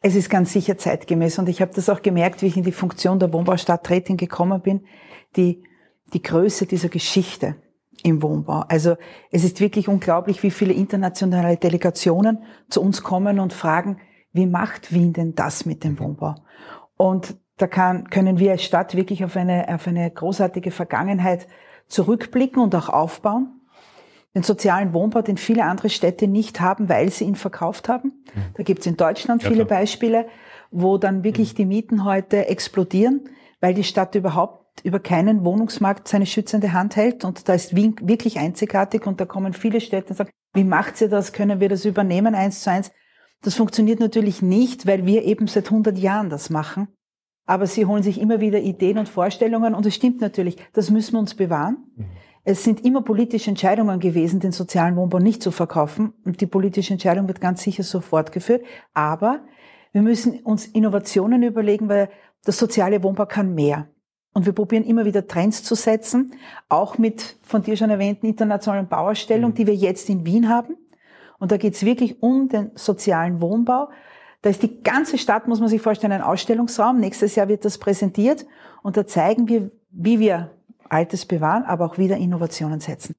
Es 0.00 0.14
ist 0.14 0.30
ganz 0.30 0.52
sicher 0.52 0.78
zeitgemäß 0.78 1.38
und 1.38 1.48
ich 1.48 1.60
habe 1.60 1.72
das 1.74 1.88
auch 1.88 2.02
gemerkt, 2.02 2.42
wie 2.42 2.46
ich 2.46 2.56
in 2.56 2.64
die 2.64 2.72
Funktion 2.72 3.18
der 3.18 3.32
Wohnbaustadträtin 3.32 4.16
gekommen 4.16 4.60
bin, 4.62 4.86
die, 5.36 5.64
die 6.12 6.22
Größe 6.22 6.66
dieser 6.66 6.88
Geschichte 6.88 7.56
im 8.02 8.22
Wohnbau. 8.22 8.64
Also 8.68 8.96
es 9.30 9.44
ist 9.44 9.60
wirklich 9.60 9.88
unglaublich, 9.88 10.42
wie 10.42 10.50
viele 10.50 10.72
internationale 10.72 11.56
Delegationen 11.56 12.44
zu 12.68 12.80
uns 12.80 13.02
kommen 13.02 13.38
und 13.38 13.52
fragen, 13.52 13.98
wie 14.32 14.46
macht 14.46 14.92
Wien 14.92 15.12
denn 15.12 15.34
das 15.34 15.66
mit 15.66 15.84
dem 15.84 15.98
Wohnbau? 15.98 16.34
Und 16.96 17.36
da 17.58 17.66
kann, 17.66 18.08
können 18.10 18.38
wir 18.38 18.52
als 18.52 18.64
Stadt 18.64 18.96
wirklich 18.96 19.24
auf 19.24 19.36
eine, 19.36 19.72
auf 19.72 19.86
eine 19.86 20.10
großartige 20.10 20.70
Vergangenheit 20.70 21.46
zurückblicken 21.86 22.62
und 22.62 22.74
auch 22.74 22.88
aufbauen. 22.88 23.60
Den 24.34 24.42
sozialen 24.42 24.94
Wohnbau, 24.94 25.20
den 25.20 25.36
viele 25.36 25.64
andere 25.64 25.90
Städte 25.90 26.26
nicht 26.26 26.60
haben, 26.60 26.88
weil 26.88 27.10
sie 27.10 27.24
ihn 27.24 27.34
verkauft 27.34 27.88
haben. 27.88 28.24
Mhm. 28.34 28.44
Da 28.54 28.62
gibt 28.62 28.80
es 28.80 28.86
in 28.86 28.96
Deutschland 28.96 29.42
viele 29.42 29.66
klar. 29.66 29.80
Beispiele, 29.80 30.26
wo 30.70 30.96
dann 30.96 31.22
wirklich 31.22 31.52
mhm. 31.52 31.56
die 31.56 31.66
Mieten 31.66 32.04
heute 32.04 32.48
explodieren, 32.48 33.28
weil 33.60 33.74
die 33.74 33.84
Stadt 33.84 34.14
überhaupt 34.14 34.62
über 34.84 35.00
keinen 35.00 35.44
Wohnungsmarkt 35.44 36.08
seine 36.08 36.24
schützende 36.24 36.72
Hand 36.72 36.96
hält. 36.96 37.24
Und 37.24 37.46
da 37.48 37.52
ist 37.52 37.76
Wien 37.76 37.94
wirklich 38.00 38.38
einzigartig 38.38 39.06
und 39.06 39.20
da 39.20 39.26
kommen 39.26 39.52
viele 39.52 39.82
Städte 39.82 40.10
und 40.10 40.16
sagen, 40.16 40.30
wie 40.54 40.64
macht 40.64 40.96
sie 40.96 41.10
das? 41.10 41.34
Können 41.34 41.60
wir 41.60 41.68
das 41.68 41.84
übernehmen 41.84 42.34
eins 42.34 42.62
zu 42.62 42.70
eins? 42.70 42.90
Das 43.42 43.54
funktioniert 43.54 44.00
natürlich 44.00 44.40
nicht, 44.40 44.86
weil 44.86 45.04
wir 45.04 45.24
eben 45.24 45.46
seit 45.46 45.66
100 45.66 45.98
Jahren 45.98 46.30
das 46.30 46.50
machen. 46.50 46.88
aber 47.44 47.66
sie 47.66 47.86
holen 47.86 48.02
sich 48.02 48.20
immer 48.20 48.40
wieder 48.40 48.60
Ideen 48.60 48.98
und 48.98 49.08
Vorstellungen 49.08 49.74
und 49.74 49.84
es 49.84 49.94
stimmt 49.94 50.20
natürlich, 50.20 50.56
das 50.72 50.90
müssen 50.90 51.14
wir 51.14 51.18
uns 51.18 51.34
bewahren. 51.34 51.78
Mhm. 51.96 52.04
Es 52.44 52.64
sind 52.64 52.84
immer 52.84 53.02
politische 53.02 53.50
Entscheidungen 53.50 54.00
gewesen, 54.00 54.40
den 54.40 54.52
sozialen 54.52 54.96
Wohnbau 54.96 55.18
nicht 55.18 55.42
zu 55.42 55.50
verkaufen 55.50 56.12
und 56.24 56.40
die 56.40 56.46
politische 56.46 56.92
Entscheidung 56.92 57.28
wird 57.28 57.40
ganz 57.40 57.62
sicher 57.62 57.82
so 57.82 58.00
fortgeführt, 58.00 58.64
aber 58.94 59.40
wir 59.92 60.02
müssen 60.02 60.40
uns 60.40 60.66
Innovationen 60.66 61.42
überlegen, 61.42 61.88
weil 61.88 62.08
das 62.44 62.58
soziale 62.58 63.02
Wohnbau 63.02 63.26
kann 63.26 63.54
mehr. 63.54 63.88
Und 64.34 64.46
wir 64.46 64.54
probieren 64.54 64.84
immer 64.84 65.04
wieder 65.04 65.26
Trends 65.26 65.62
zu 65.62 65.74
setzen, 65.74 66.32
auch 66.70 66.96
mit 66.96 67.36
von 67.42 67.62
dir 67.62 67.76
schon 67.76 67.90
erwähnten 67.90 68.26
internationalen 68.26 68.88
Bauausstellung, 68.88 69.50
mhm. 69.50 69.54
die 69.54 69.66
wir 69.66 69.74
jetzt 69.74 70.08
in 70.08 70.24
Wien 70.24 70.48
haben. 70.48 70.76
Und 71.42 71.50
da 71.50 71.56
geht 71.56 71.74
es 71.74 71.84
wirklich 71.84 72.22
um 72.22 72.48
den 72.48 72.70
sozialen 72.76 73.40
Wohnbau. 73.40 73.88
Da 74.42 74.50
ist 74.50 74.62
die 74.62 74.80
ganze 74.84 75.18
Stadt, 75.18 75.48
muss 75.48 75.58
man 75.58 75.68
sich 75.68 75.82
vorstellen, 75.82 76.12
ein 76.12 76.22
Ausstellungsraum. 76.22 77.00
Nächstes 77.00 77.34
Jahr 77.34 77.48
wird 77.48 77.64
das 77.64 77.78
präsentiert. 77.78 78.46
Und 78.84 78.96
da 78.96 79.08
zeigen 79.08 79.48
wir, 79.48 79.72
wie 79.90 80.20
wir 80.20 80.52
Altes 80.88 81.26
bewahren, 81.26 81.64
aber 81.64 81.86
auch 81.86 81.98
wieder 81.98 82.16
Innovationen 82.16 82.78
setzen. 82.78 83.16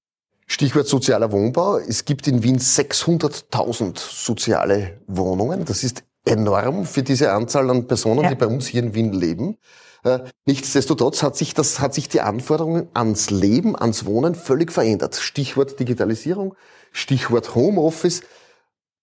Stichwort 0.48 0.88
sozialer 0.88 1.34
Wohnbau. 1.34 1.80
Es 1.80 2.06
gibt 2.06 2.26
in 2.30 2.44
Wien 2.44 2.60
600.000 2.60 4.00
soziale 4.00 5.02
Wohnungen. 5.08 5.66
Das 5.66 5.84
ist 5.84 6.06
enorm 6.24 6.86
für 6.86 7.04
diese 7.04 7.34
Anzahl 7.34 7.70
an 7.70 7.88
Personen, 7.88 8.24
ja. 8.24 8.30
die 8.30 8.36
bei 8.36 8.48
uns 8.48 8.68
hier 8.68 8.84
in 8.84 8.94
Wien 8.94 9.12
leben. 9.12 9.58
Äh, 10.06 10.20
nichtsdestotrotz 10.46 11.24
hat 11.24 11.36
sich 11.36 11.54
das, 11.54 11.82
hat 11.82 11.94
sich 11.94 12.08
die 12.08 12.22
Anforderungen 12.22 12.88
ans 12.94 13.32
Leben, 13.32 13.76
ans 13.76 14.06
Wohnen 14.06 14.34
völlig 14.34 14.72
verändert. 14.72 15.18
Stichwort 15.18 15.78
Digitalisierung, 15.78 16.56
Stichwort 16.94 17.56
Homeoffice. 17.56 18.22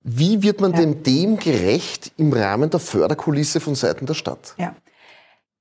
Wie 0.03 0.43
wird 0.43 0.63
man 0.63 0.73
ja. 0.73 0.79
denn 0.79 1.03
dem 1.03 1.37
gerecht 1.37 2.13
im 2.17 2.33
Rahmen 2.33 2.71
der 2.71 2.81
Förderkulisse 2.81 3.61
von 3.61 3.75
Seiten 3.75 4.07
der 4.07 4.15
Stadt? 4.15 4.55
Ja, 4.57 4.75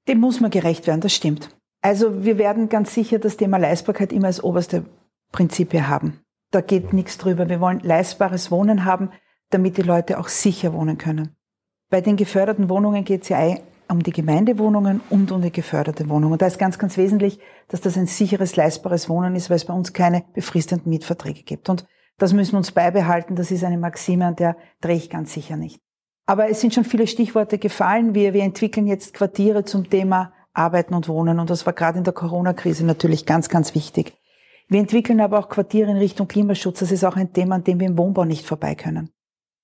dem 0.07 0.19
muss 0.19 0.39
man 0.39 0.49
gerecht 0.49 0.87
werden, 0.87 1.01
das 1.01 1.13
stimmt. 1.13 1.49
Also 1.81 2.23
wir 2.23 2.37
werden 2.37 2.69
ganz 2.69 2.93
sicher 2.93 3.19
das 3.19 3.35
Thema 3.35 3.57
Leistbarkeit 3.57 4.13
immer 4.13 4.27
als 4.27 4.43
oberste 4.43 4.85
Prinzip 5.31 5.71
hier 5.71 5.89
haben. 5.89 6.21
Da 6.51 6.61
geht 6.61 6.93
nichts 6.93 7.17
drüber. 7.17 7.49
Wir 7.49 7.59
wollen 7.59 7.79
leistbares 7.81 8.49
Wohnen 8.49 8.85
haben, 8.85 9.11
damit 9.49 9.77
die 9.77 9.83
Leute 9.83 10.19
auch 10.19 10.27
sicher 10.27 10.73
wohnen 10.73 10.97
können. 10.97 11.35
Bei 11.89 12.01
den 12.01 12.17
geförderten 12.17 12.69
Wohnungen 12.69 13.03
geht 13.03 13.23
es 13.23 13.29
ja 13.29 13.55
um 13.87 14.03
die 14.03 14.11
Gemeindewohnungen 14.11 15.01
und 15.09 15.31
um 15.31 15.41
die 15.41 15.51
geförderte 15.51 16.09
Wohnung. 16.09 16.31
Und 16.31 16.41
da 16.41 16.47
ist 16.47 16.59
ganz, 16.59 16.77
ganz 16.77 16.97
wesentlich, 16.97 17.39
dass 17.67 17.81
das 17.81 17.97
ein 17.97 18.05
sicheres, 18.05 18.55
leistbares 18.55 19.09
Wohnen 19.09 19.35
ist, 19.35 19.49
weil 19.49 19.57
es 19.57 19.65
bei 19.65 19.73
uns 19.73 19.93
keine 19.93 20.23
befristeten 20.33 20.89
Mietverträge 20.89 21.43
gibt. 21.43 21.69
Und 21.69 21.85
das 22.19 22.33
müssen 22.33 22.53
wir 22.53 22.59
uns 22.59 22.71
beibehalten. 22.71 23.35
Das 23.35 23.49
ist 23.49 23.63
eine 23.63 23.77
Maxime, 23.77 24.27
an 24.27 24.35
der 24.35 24.55
drehe 24.81 24.97
ich 24.97 25.09
ganz 25.09 25.33
sicher 25.33 25.55
nicht. 25.55 25.79
Aber 26.27 26.49
es 26.49 26.61
sind 26.61 26.75
schon 26.75 26.85
viele 26.85 27.07
Stichworte 27.07 27.57
gefallen. 27.57 28.13
Wir, 28.13 28.35
wir 28.35 28.43
entwickeln 28.43 28.85
jetzt 28.85 29.15
Quartiere 29.15 29.65
zum 29.65 29.89
Thema 29.89 30.31
Arbeiten 30.53 30.93
und 30.93 31.07
Wohnen. 31.07 31.39
Und 31.39 31.49
das 31.49 31.65
war 31.65 31.73
gerade 31.73 31.97
in 31.97 32.03
der 32.03 32.13
Corona-Krise 32.13 32.85
natürlich 32.85 33.25
ganz, 33.25 33.49
ganz 33.49 33.73
wichtig. 33.73 34.13
Wir 34.67 34.79
entwickeln 34.79 35.21
aber 35.21 35.39
auch 35.39 35.49
Quartiere 35.49 35.89
in 35.89 35.97
Richtung 35.97 36.27
Klimaschutz. 36.27 36.79
Das 36.79 36.91
ist 36.91 37.03
auch 37.03 37.15
ein 37.15 37.33
Thema, 37.33 37.55
an 37.55 37.63
dem 37.63 37.79
wir 37.79 37.87
im 37.87 37.97
Wohnbau 37.97 38.25
nicht 38.25 38.45
vorbei 38.45 38.75
können. 38.75 39.09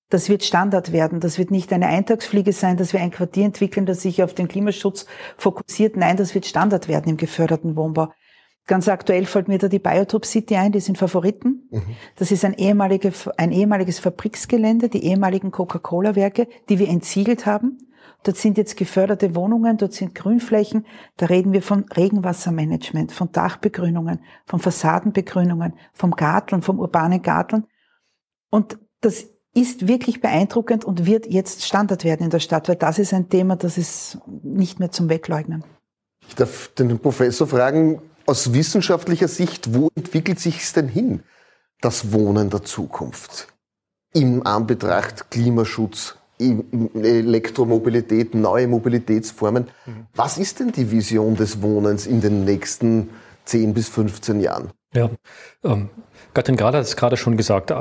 Das 0.08 0.28
wird 0.28 0.42
Standard 0.42 0.92
werden. 0.92 1.20
Das 1.20 1.38
wird 1.38 1.50
nicht 1.50 1.72
eine 1.72 1.86
Eintagsfliege 1.86 2.52
sein, 2.52 2.76
dass 2.76 2.92
wir 2.92 3.00
ein 3.00 3.10
Quartier 3.10 3.44
entwickeln, 3.44 3.86
das 3.86 4.02
sich 4.02 4.22
auf 4.22 4.34
den 4.34 4.48
Klimaschutz 4.48 5.06
fokussiert. 5.36 5.96
Nein, 5.96 6.16
das 6.16 6.34
wird 6.34 6.46
Standard 6.46 6.88
werden 6.88 7.10
im 7.10 7.16
geförderten 7.16 7.76
Wohnbau. 7.76 8.12
Ganz 8.66 8.88
aktuell 8.88 9.26
fällt 9.26 9.46
mir 9.46 9.58
da 9.58 9.68
die 9.68 9.78
Biotop 9.78 10.26
City 10.26 10.56
ein, 10.56 10.72
die 10.72 10.80
sind 10.80 10.98
Favoriten. 10.98 11.68
Mhm. 11.70 11.96
Das 12.16 12.32
ist 12.32 12.44
ein, 12.44 12.54
ehemalige, 12.54 13.12
ein 13.36 13.52
ehemaliges 13.52 14.00
Fabriksgelände, 14.00 14.88
die 14.88 15.04
ehemaligen 15.04 15.52
Coca-Cola-Werke, 15.52 16.48
die 16.68 16.80
wir 16.80 16.88
entsiegelt 16.88 17.46
haben. 17.46 17.78
Dort 18.24 18.38
sind 18.38 18.58
jetzt 18.58 18.76
geförderte 18.76 19.36
Wohnungen, 19.36 19.76
dort 19.76 19.92
sind 19.92 20.16
Grünflächen. 20.16 20.84
Da 21.16 21.26
reden 21.26 21.52
wir 21.52 21.62
von 21.62 21.84
Regenwassermanagement, 21.96 23.12
von 23.12 23.30
Dachbegrünungen, 23.30 24.18
von 24.46 24.58
Fassadenbegrünungen, 24.58 25.74
vom 25.92 26.10
Garteln, 26.10 26.62
vom 26.62 26.80
urbanen 26.80 27.22
Garteln. 27.22 27.66
Und 28.50 28.78
das 29.00 29.26
ist 29.54 29.86
wirklich 29.86 30.20
beeindruckend 30.20 30.84
und 30.84 31.06
wird 31.06 31.26
jetzt 31.26 31.64
Standard 31.64 32.02
werden 32.02 32.24
in 32.24 32.30
der 32.30 32.40
Stadt, 32.40 32.68
weil 32.68 32.76
das 32.76 32.98
ist 32.98 33.14
ein 33.14 33.28
Thema, 33.28 33.54
das 33.54 33.78
ist 33.78 34.18
nicht 34.42 34.80
mehr 34.80 34.90
zum 34.90 35.08
Wegleugnen. 35.08 35.62
Ich 36.28 36.34
darf 36.34 36.68
den 36.74 36.98
Professor 36.98 37.46
fragen, 37.46 38.02
aus 38.26 38.52
wissenschaftlicher 38.52 39.28
Sicht, 39.28 39.74
wo 39.74 39.90
entwickelt 39.94 40.40
sich 40.40 40.58
es 40.58 40.72
denn 40.72 40.88
hin, 40.88 41.22
das 41.80 42.12
Wohnen 42.12 42.50
der 42.50 42.62
Zukunft? 42.62 43.48
Im 44.12 44.46
Anbetracht 44.46 45.30
Klimaschutz, 45.30 46.16
Elektromobilität, 46.38 48.34
neue 48.34 48.68
Mobilitätsformen. 48.68 49.68
Mhm. 49.84 50.06
Was 50.14 50.38
ist 50.38 50.60
denn 50.60 50.72
die 50.72 50.90
Vision 50.90 51.36
des 51.36 51.62
Wohnens 51.62 52.06
in 52.06 52.20
den 52.20 52.44
nächsten 52.44 53.10
10 53.46 53.74
bis 53.74 53.88
15 53.88 54.40
Jahren? 54.40 54.70
Ja, 54.92 55.10
ähm, 55.64 55.90
Gattin 56.34 56.56
Gala 56.56 56.78
hat 56.78 56.84
es 56.84 56.96
gerade 56.96 57.16
schon 57.16 57.36
gesagt 57.36 57.72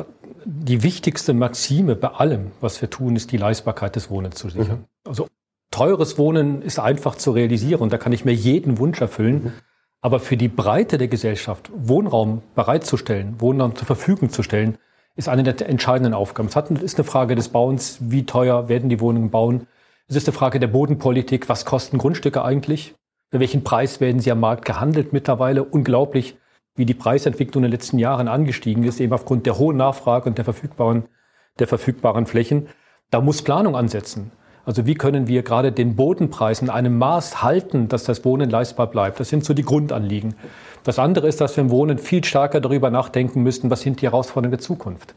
die 0.45 0.83
wichtigste 0.83 1.33
Maxime 1.33 1.95
bei 1.95 2.09
allem, 2.09 2.51
was 2.61 2.79
wir 2.81 2.89
tun, 2.89 3.15
ist 3.15 3.31
die 3.31 3.37
Leistbarkeit 3.37 3.95
des 3.95 4.09
Wohnens 4.09 4.35
zu 4.35 4.49
sichern. 4.49 4.79
Mhm. 4.79 5.09
Also 5.09 5.27
teures 5.71 6.17
Wohnen 6.17 6.61
ist 6.61 6.79
einfach 6.79 7.15
zu 7.15 7.31
realisieren 7.31 7.81
und 7.81 7.91
da 7.91 7.97
kann 7.97 8.13
ich 8.13 8.25
mir 8.25 8.33
jeden 8.33 8.77
Wunsch 8.77 9.01
erfüllen. 9.01 9.43
Mhm. 9.45 9.53
Aber 10.01 10.19
für 10.19 10.37
die 10.37 10.47
Breite 10.47 10.97
der 10.97 11.07
Gesellschaft 11.07 11.71
Wohnraum 11.75 12.43
bereitzustellen, 12.53 13.39
Wohnraum 13.39 13.75
zur 13.75 13.87
Verfügung 13.87 14.29
zu 14.29 14.43
stellen, 14.43 14.77
ist 15.15 15.29
eine 15.29 15.43
der 15.43 15.69
entscheidenden 15.69 16.13
Aufgaben. 16.13 16.49
Es 16.49 16.81
ist 16.81 16.97
eine 16.97 17.05
Frage 17.05 17.35
des 17.35 17.49
Bauens, 17.49 17.97
wie 18.01 18.25
teuer 18.25 18.69
werden 18.69 18.89
die 18.89 18.99
Wohnungen 18.99 19.31
bauen. 19.31 19.67
Es 20.07 20.15
ist 20.15 20.27
eine 20.27 20.35
Frage 20.35 20.59
der 20.59 20.67
Bodenpolitik, 20.67 21.49
was 21.49 21.65
kosten 21.65 21.97
Grundstücke 21.97 22.43
eigentlich? 22.43 22.93
Für 23.31 23.39
welchen 23.39 23.63
Preis 23.63 23.99
werden 23.99 24.19
sie 24.19 24.31
am 24.31 24.39
Markt 24.39 24.65
gehandelt 24.65 25.13
mittlerweile? 25.13 25.63
Unglaublich 25.63 26.37
wie 26.75 26.85
die 26.85 26.93
Preisentwicklung 26.93 27.63
in 27.63 27.71
den 27.71 27.79
letzten 27.79 27.97
Jahren 27.97 28.27
angestiegen 28.27 28.83
ist, 28.83 28.99
eben 28.99 29.13
aufgrund 29.13 29.45
der 29.45 29.57
hohen 29.57 29.77
Nachfrage 29.77 30.29
und 30.29 30.37
der 30.37 30.45
verfügbaren, 30.45 31.05
der 31.57 31.67
verfügbaren 31.67 32.25
Flächen. 32.25 32.67
Da 33.09 33.21
muss 33.21 33.41
Planung 33.41 33.75
ansetzen. 33.75 34.31
Also 34.65 34.87
wie 34.87 34.95
können 34.95 35.27
wir 35.27 35.43
gerade 35.43 35.71
den 35.71 35.95
Bodenpreis 35.95 36.61
in 36.61 36.71
einem 36.71 36.97
Maß 36.97 37.43
halten, 37.43 37.87
dass 37.87 38.03
das 38.03 38.25
Wohnen 38.25 38.49
leistbar 38.49 38.87
bleibt? 38.87 39.19
Das 39.19 39.29
sind 39.29 39.45
so 39.45 39.53
die 39.53 39.63
Grundanliegen. 39.63 40.35
Das 40.83 40.97
andere 40.97 41.27
ist, 41.27 41.39
dass 41.39 41.55
wir 41.55 41.63
im 41.63 41.69
Wohnen 41.69 41.99
viel 41.99 42.23
stärker 42.23 42.59
darüber 42.61 42.89
nachdenken 42.89 43.43
müssten, 43.43 43.69
was 43.69 43.81
sind 43.81 44.01
die 44.01 44.07
Herausforderungen 44.07 44.57
der 44.57 44.59
Zukunft. 44.59 45.15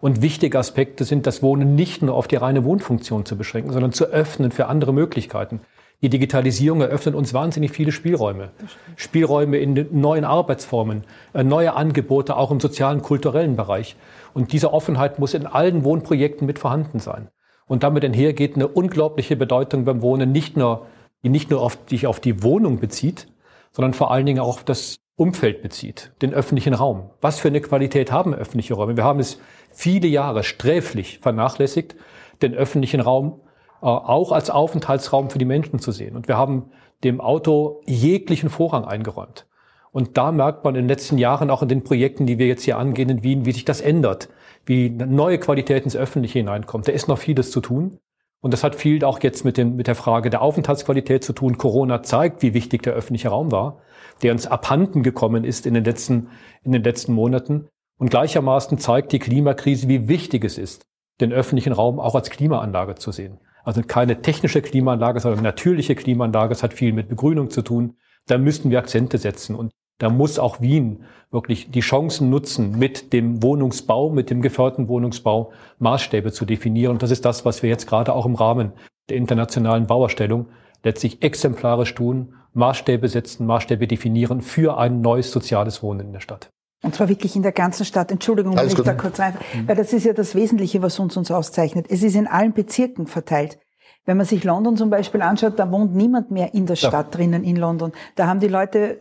Und 0.00 0.22
wichtige 0.22 0.58
Aspekte 0.58 1.04
sind, 1.04 1.26
das 1.26 1.42
Wohnen 1.42 1.74
nicht 1.74 2.02
nur 2.02 2.14
auf 2.14 2.28
die 2.28 2.36
reine 2.36 2.64
Wohnfunktion 2.64 3.24
zu 3.24 3.36
beschränken, 3.36 3.72
sondern 3.72 3.92
zu 3.92 4.06
öffnen 4.06 4.50
für 4.50 4.66
andere 4.66 4.92
Möglichkeiten. 4.92 5.60
Die 6.02 6.08
Digitalisierung 6.08 6.80
eröffnet 6.80 7.16
uns 7.16 7.34
wahnsinnig 7.34 7.72
viele 7.72 7.90
Spielräume. 7.90 8.50
Spielräume 8.94 9.58
in 9.58 9.88
neuen 9.90 10.24
Arbeitsformen, 10.24 11.02
äh, 11.34 11.42
neue 11.42 11.74
Angebote 11.74 12.36
auch 12.36 12.52
im 12.52 12.60
sozialen, 12.60 13.02
kulturellen 13.02 13.56
Bereich. 13.56 13.96
Und 14.34 14.52
diese 14.52 14.72
Offenheit 14.72 15.18
muss 15.18 15.34
in 15.34 15.46
allen 15.46 15.82
Wohnprojekten 15.82 16.46
mit 16.46 16.60
vorhanden 16.60 17.00
sein. 17.00 17.28
Und 17.68 17.82
damit 17.82 18.04
einhergeht 18.04 18.56
eine 18.56 18.66
unglaubliche 18.66 19.36
Bedeutung 19.36 19.84
beim 19.84 20.02
Wohnen, 20.02 20.32
nicht 20.32 20.56
nur, 20.56 20.86
die 21.22 21.28
nicht 21.28 21.50
nur 21.50 21.60
auf, 21.60 21.84
die 21.86 22.06
auf 22.06 22.18
die 22.18 22.42
Wohnung 22.42 22.80
bezieht, 22.80 23.28
sondern 23.70 23.94
vor 23.94 24.10
allen 24.10 24.26
Dingen 24.26 24.40
auch 24.40 24.48
auf 24.48 24.64
das 24.64 24.96
Umfeld 25.16 25.62
bezieht, 25.62 26.12
den 26.22 26.32
öffentlichen 26.32 26.74
Raum. 26.74 27.10
Was 27.20 27.38
für 27.40 27.48
eine 27.48 27.60
Qualität 27.60 28.10
haben 28.10 28.34
öffentliche 28.34 28.74
Räume? 28.74 28.96
Wir 28.96 29.04
haben 29.04 29.20
es 29.20 29.40
viele 29.70 30.08
Jahre 30.08 30.44
sträflich 30.44 31.18
vernachlässigt, 31.18 31.96
den 32.40 32.54
öffentlichen 32.54 33.00
Raum 33.00 33.40
äh, 33.82 33.86
auch 33.86 34.32
als 34.32 34.48
Aufenthaltsraum 34.48 35.30
für 35.30 35.38
die 35.38 35.44
Menschen 35.44 35.78
zu 35.78 35.92
sehen. 35.92 36.16
Und 36.16 36.28
wir 36.28 36.36
haben 36.36 36.70
dem 37.04 37.20
Auto 37.20 37.82
jeglichen 37.86 38.48
Vorrang 38.48 38.84
eingeräumt. 38.84 39.46
Und 39.90 40.16
da 40.16 40.32
merkt 40.32 40.64
man 40.64 40.74
in 40.74 40.82
den 40.82 40.88
letzten 40.88 41.18
Jahren 41.18 41.50
auch 41.50 41.62
in 41.62 41.68
den 41.68 41.84
Projekten, 41.84 42.26
die 42.26 42.38
wir 42.38 42.46
jetzt 42.46 42.62
hier 42.62 42.78
angehen 42.78 43.08
in 43.08 43.22
Wien, 43.22 43.44
wie 43.44 43.52
sich 43.52 43.64
das 43.64 43.80
ändert, 43.80 44.28
wie 44.68 44.90
neue 44.90 45.38
Qualität 45.38 45.84
ins 45.84 45.96
Öffentliche 45.96 46.38
hineinkommt. 46.40 46.86
Da 46.86 46.92
ist 46.92 47.08
noch 47.08 47.18
vieles 47.18 47.50
zu 47.50 47.60
tun. 47.60 47.98
Und 48.40 48.52
das 48.52 48.62
hat 48.62 48.76
viel 48.76 49.02
auch 49.02 49.20
jetzt 49.22 49.44
mit, 49.44 49.56
dem, 49.56 49.76
mit 49.76 49.88
der 49.88 49.94
Frage 49.94 50.30
der 50.30 50.42
Aufenthaltsqualität 50.42 51.24
zu 51.24 51.32
tun. 51.32 51.58
Corona 51.58 52.02
zeigt, 52.02 52.42
wie 52.42 52.54
wichtig 52.54 52.82
der 52.82 52.92
öffentliche 52.92 53.30
Raum 53.30 53.50
war, 53.50 53.80
der 54.22 54.32
uns 54.32 54.46
abhanden 54.46 55.02
gekommen 55.02 55.44
ist 55.44 55.66
in 55.66 55.74
den 55.74 55.84
letzten, 55.84 56.28
in 56.62 56.72
den 56.72 56.84
letzten 56.84 57.14
Monaten. 57.14 57.66
Und 57.98 58.10
gleichermaßen 58.10 58.78
zeigt 58.78 59.10
die 59.12 59.18
Klimakrise, 59.18 59.88
wie 59.88 60.06
wichtig 60.06 60.44
es 60.44 60.56
ist, 60.58 60.86
den 61.20 61.32
öffentlichen 61.32 61.72
Raum 61.72 61.98
auch 61.98 62.14
als 62.14 62.30
Klimaanlage 62.30 62.94
zu 62.94 63.10
sehen. 63.10 63.38
Also 63.64 63.82
keine 63.82 64.22
technische 64.22 64.62
Klimaanlage, 64.62 65.18
sondern 65.18 65.42
natürliche 65.42 65.96
Klimaanlage. 65.96 66.52
Es 66.52 66.62
hat 66.62 66.74
viel 66.74 66.92
mit 66.92 67.08
Begrünung 67.08 67.50
zu 67.50 67.62
tun. 67.62 67.96
Da 68.26 68.38
müssten 68.38 68.70
wir 68.70 68.78
Akzente 68.78 69.18
setzen. 69.18 69.56
Und 69.56 69.72
da 69.98 70.08
muss 70.08 70.38
auch 70.38 70.60
Wien 70.60 71.04
wirklich 71.30 71.70
die 71.70 71.80
Chancen 71.80 72.30
nutzen, 72.30 72.78
mit 72.78 73.12
dem 73.12 73.42
Wohnungsbau, 73.42 74.10
mit 74.10 74.30
dem 74.30 74.40
geförderten 74.40 74.88
Wohnungsbau 74.88 75.52
Maßstäbe 75.78 76.32
zu 76.32 76.46
definieren. 76.46 76.92
Und 76.92 77.02
das 77.02 77.10
ist 77.10 77.24
das, 77.24 77.44
was 77.44 77.62
wir 77.62 77.68
jetzt 77.68 77.86
gerade 77.86 78.14
auch 78.14 78.24
im 78.24 78.34
Rahmen 78.34 78.72
der 79.10 79.16
internationalen 79.16 79.86
Bauerstellung 79.86 80.46
letztlich 80.84 81.22
exemplarisch 81.22 81.94
tun, 81.94 82.34
Maßstäbe 82.54 83.08
setzen, 83.08 83.46
Maßstäbe 83.46 83.86
definieren 83.86 84.40
für 84.40 84.78
ein 84.78 85.00
neues 85.00 85.30
soziales 85.30 85.82
Wohnen 85.82 86.06
in 86.06 86.12
der 86.12 86.20
Stadt. 86.20 86.50
Und 86.82 86.94
zwar 86.94 87.08
wirklich 87.08 87.34
in 87.34 87.42
der 87.42 87.52
ganzen 87.52 87.84
Stadt. 87.84 88.12
Entschuldigung, 88.12 88.56
wenn 88.56 88.66
ich 88.66 88.74
da 88.74 88.94
kurz 88.94 89.18
rein, 89.18 89.34
mhm. 89.52 89.68
weil 89.68 89.76
das 89.76 89.92
ist 89.92 90.04
ja 90.04 90.12
das 90.12 90.34
Wesentliche, 90.34 90.80
was 90.80 90.98
uns 90.98 91.16
uns 91.16 91.30
auszeichnet. 91.30 91.86
Es 91.90 92.02
ist 92.02 92.14
in 92.14 92.28
allen 92.28 92.52
Bezirken 92.52 93.06
verteilt. 93.06 93.58
Wenn 94.04 94.16
man 94.16 94.26
sich 94.26 94.44
London 94.44 94.76
zum 94.76 94.88
Beispiel 94.88 95.20
anschaut, 95.20 95.58
da 95.58 95.70
wohnt 95.70 95.94
niemand 95.94 96.30
mehr 96.30 96.54
in 96.54 96.66
der 96.66 96.76
Stadt 96.76 97.14
drinnen 97.14 97.44
in 97.44 97.56
London. 97.56 97.92
Da 98.14 98.26
haben 98.26 98.40
die 98.40 98.48
Leute 98.48 98.98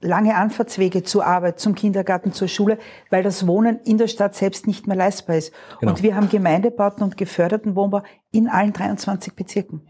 lange 0.00 0.36
Anfahrtswege 0.36 1.02
zur 1.02 1.26
Arbeit, 1.26 1.58
zum 1.58 1.74
Kindergarten, 1.74 2.32
zur 2.32 2.48
Schule, 2.48 2.78
weil 3.10 3.22
das 3.22 3.46
Wohnen 3.46 3.80
in 3.84 3.98
der 3.98 4.08
Stadt 4.08 4.34
selbst 4.34 4.66
nicht 4.66 4.86
mehr 4.86 4.96
leistbar 4.96 5.36
ist. 5.36 5.52
Genau. 5.80 5.92
Und 5.92 6.02
wir 6.02 6.14
haben 6.14 6.28
Gemeindebauten 6.28 7.02
und 7.02 7.16
geförderten 7.16 7.74
Wohnbau 7.76 8.02
in 8.30 8.48
allen 8.48 8.72
23 8.72 9.34
Bezirken. 9.34 9.88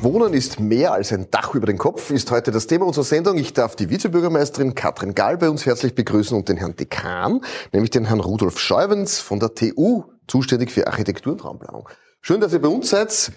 Wohnen 0.00 0.32
ist 0.32 0.60
mehr 0.60 0.92
als 0.92 1.12
ein 1.12 1.28
Dach 1.30 1.54
über 1.54 1.66
den 1.66 1.76
Kopf, 1.76 2.10
ist 2.10 2.30
heute 2.30 2.52
das 2.52 2.68
Thema 2.68 2.86
unserer 2.86 3.04
Sendung. 3.04 3.36
Ich 3.36 3.52
darf 3.52 3.74
die 3.74 3.90
Vizebürgermeisterin 3.90 4.76
Katrin 4.76 5.14
Gall 5.14 5.36
bei 5.36 5.50
uns 5.50 5.66
herzlich 5.66 5.94
begrüßen 5.94 6.36
und 6.36 6.48
den 6.48 6.56
Herrn 6.56 6.76
Dekan, 6.76 7.40
nämlich 7.72 7.90
den 7.90 8.04
Herrn 8.04 8.20
Rudolf 8.20 8.60
Scheuwens 8.60 9.18
von 9.18 9.40
der 9.40 9.54
TU, 9.54 10.04
zuständig 10.28 10.70
für 10.70 10.86
Architektur 10.86 11.32
und 11.32 11.44
Raumplanung. 11.44 11.88
Schön, 12.20 12.40
dass 12.40 12.52
ihr 12.52 12.62
bei 12.62 12.68
uns 12.68 12.90
seid. 12.90 13.32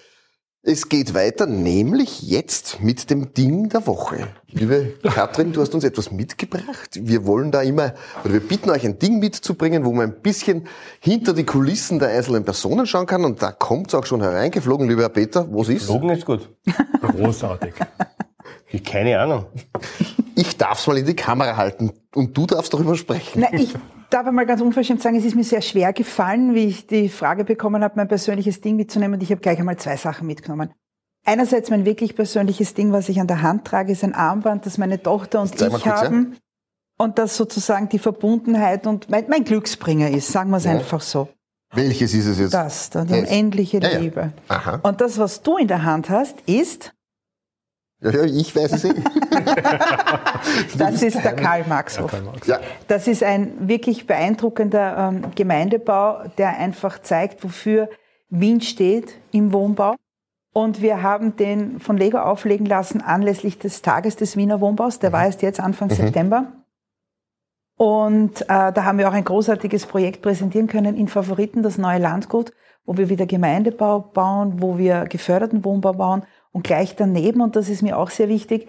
Es 0.63 0.89
geht 0.89 1.15
weiter, 1.15 1.47
nämlich 1.47 2.21
jetzt 2.21 2.83
mit 2.83 3.09
dem 3.09 3.33
Ding 3.33 3.69
der 3.69 3.87
Woche. 3.87 4.27
Liebe 4.47 4.93
Katrin, 5.01 5.53
du 5.53 5.61
hast 5.61 5.73
uns 5.73 5.83
etwas 5.83 6.11
mitgebracht. 6.11 6.99
Wir 7.01 7.25
wollen 7.25 7.49
da 7.49 7.63
immer, 7.63 7.95
oder 8.23 8.33
wir 8.33 8.41
bitten 8.41 8.69
euch 8.69 8.85
ein 8.85 8.99
Ding 8.99 9.17
mitzubringen, 9.17 9.85
wo 9.85 9.91
man 9.91 10.11
ein 10.11 10.21
bisschen 10.21 10.67
hinter 10.99 11.33
die 11.33 11.45
Kulissen 11.45 11.97
der 11.97 12.09
einzelnen 12.09 12.45
Personen 12.45 12.85
schauen 12.85 13.07
kann. 13.07 13.25
Und 13.25 13.41
da 13.41 13.51
kommt 13.51 13.87
es 13.87 13.95
auch 13.95 14.05
schon 14.05 14.21
hereingeflogen, 14.21 14.87
lieber 14.87 15.01
Herr 15.01 15.09
Peter. 15.09 15.47
Was 15.49 15.67
ist? 15.67 15.87
Logen 15.87 16.11
ist 16.11 16.27
gut. 16.27 16.47
Großartig. 17.01 17.73
Ich, 18.69 18.83
keine 18.83 19.19
Ahnung. 19.19 19.45
Ich 20.41 20.57
darf's 20.57 20.87
mal 20.87 20.97
in 20.97 21.05
die 21.05 21.15
Kamera 21.15 21.55
halten 21.55 21.91
und 22.15 22.35
du 22.35 22.47
darfst 22.47 22.73
darüber 22.73 22.95
sprechen. 22.95 23.41
Na, 23.41 23.53
ich 23.53 23.75
darf 24.09 24.25
einmal 24.25 24.47
ganz 24.47 24.59
unverschämt 24.59 24.99
sagen, 24.99 25.15
es 25.15 25.23
ist 25.23 25.35
mir 25.35 25.43
sehr 25.43 25.61
schwer 25.61 25.93
gefallen, 25.93 26.55
wie 26.55 26.65
ich 26.65 26.87
die 26.87 27.09
Frage 27.09 27.43
bekommen 27.43 27.83
habe, 27.83 27.93
mein 27.97 28.07
persönliches 28.07 28.59
Ding 28.59 28.75
mitzunehmen. 28.75 29.15
Und 29.19 29.23
ich 29.23 29.29
habe 29.29 29.39
gleich 29.39 29.59
einmal 29.59 29.77
zwei 29.77 29.97
Sachen 29.97 30.25
mitgenommen. 30.25 30.73
Einerseits 31.25 31.69
mein 31.69 31.85
wirklich 31.85 32.15
persönliches 32.15 32.73
Ding, 32.73 32.91
was 32.91 33.07
ich 33.07 33.21
an 33.21 33.27
der 33.27 33.43
Hand 33.43 33.65
trage, 33.65 33.91
ist 33.91 34.03
ein 34.03 34.15
Armband, 34.15 34.65
das 34.65 34.79
meine 34.79 35.01
Tochter 35.01 35.41
und 35.41 35.53
ich 35.53 35.59
kurz, 35.59 35.85
ja. 35.85 36.01
haben. 36.01 36.37
Und 36.97 37.19
das 37.19 37.37
sozusagen 37.37 37.89
die 37.89 37.99
Verbundenheit 37.99 38.87
und 38.87 39.11
mein, 39.11 39.25
mein 39.29 39.43
Glücksbringer 39.43 40.09
ist, 40.09 40.31
sagen 40.31 40.49
wir 40.49 40.57
es 40.57 40.63
Ja. 40.63 40.71
einfach 40.71 41.01
so. 41.01 41.29
Welches 41.73 42.15
ist 42.15 42.25
es 42.25 42.39
jetzt? 42.39 42.53
Das, 42.55 42.89
da, 42.89 43.05
die 43.05 43.13
unendliche 43.13 43.79
ja. 43.79 43.99
Liebe. 43.99 44.33
Aha. 44.47 44.79
Und 44.81 45.01
das, 45.01 45.19
was 45.19 45.43
du 45.43 45.57
in 45.57 45.67
der 45.67 45.83
Hand 45.83 46.09
hast, 46.09 46.41
ist, 46.47 46.93
ich 48.01 48.55
weiß 48.55 48.73
es 48.73 48.85
eh. 48.85 48.93
das 50.77 51.03
ist 51.03 51.23
der 51.23 51.33
Karl 51.33 51.63
Marxhof. 51.67 52.11
Ja, 52.45 52.59
Das 52.87 53.07
ist 53.07 53.23
ein 53.23 53.67
wirklich 53.67 54.07
beeindruckender 54.07 55.11
ähm, 55.13 55.25
Gemeindebau, 55.35 56.23
der 56.37 56.57
einfach 56.57 56.99
zeigt, 56.99 57.43
wofür 57.43 57.89
Wien 58.29 58.61
steht 58.61 59.13
im 59.31 59.53
Wohnbau. 59.53 59.95
Und 60.53 60.81
wir 60.81 61.01
haben 61.01 61.35
den 61.35 61.79
von 61.79 61.95
Lego 61.95 62.17
auflegen 62.17 62.65
lassen 62.65 63.01
anlässlich 63.01 63.59
des 63.59 63.81
Tages 63.81 64.15
des 64.15 64.35
Wiener 64.35 64.59
Wohnbaus. 64.59 64.99
Der 64.99 65.13
war 65.13 65.25
erst 65.25 65.41
jetzt 65.43 65.59
Anfang 65.59 65.89
September. 65.89 66.51
Und 67.77 68.41
äh, 68.41 68.73
da 68.73 68.83
haben 68.83 68.97
wir 68.97 69.09
auch 69.09 69.13
ein 69.13 69.23
großartiges 69.23 69.85
Projekt 69.85 70.21
präsentieren 70.21 70.67
können 70.67 70.95
in 70.95 71.07
Favoriten, 71.07 71.63
das 71.63 71.77
neue 71.77 71.99
Landgut, 71.99 72.51
wo 72.85 72.97
wir 72.97 73.09
wieder 73.09 73.25
Gemeindebau 73.25 73.99
bauen, 73.99 74.61
wo 74.61 74.77
wir 74.77 75.05
geförderten 75.05 75.63
Wohnbau 75.63 75.93
bauen 75.93 76.23
und 76.51 76.63
gleich 76.63 76.95
daneben, 76.95 77.41
und 77.41 77.55
das 77.55 77.69
ist 77.69 77.81
mir 77.81 77.97
auch 77.97 78.09
sehr 78.09 78.29
wichtig, 78.29 78.67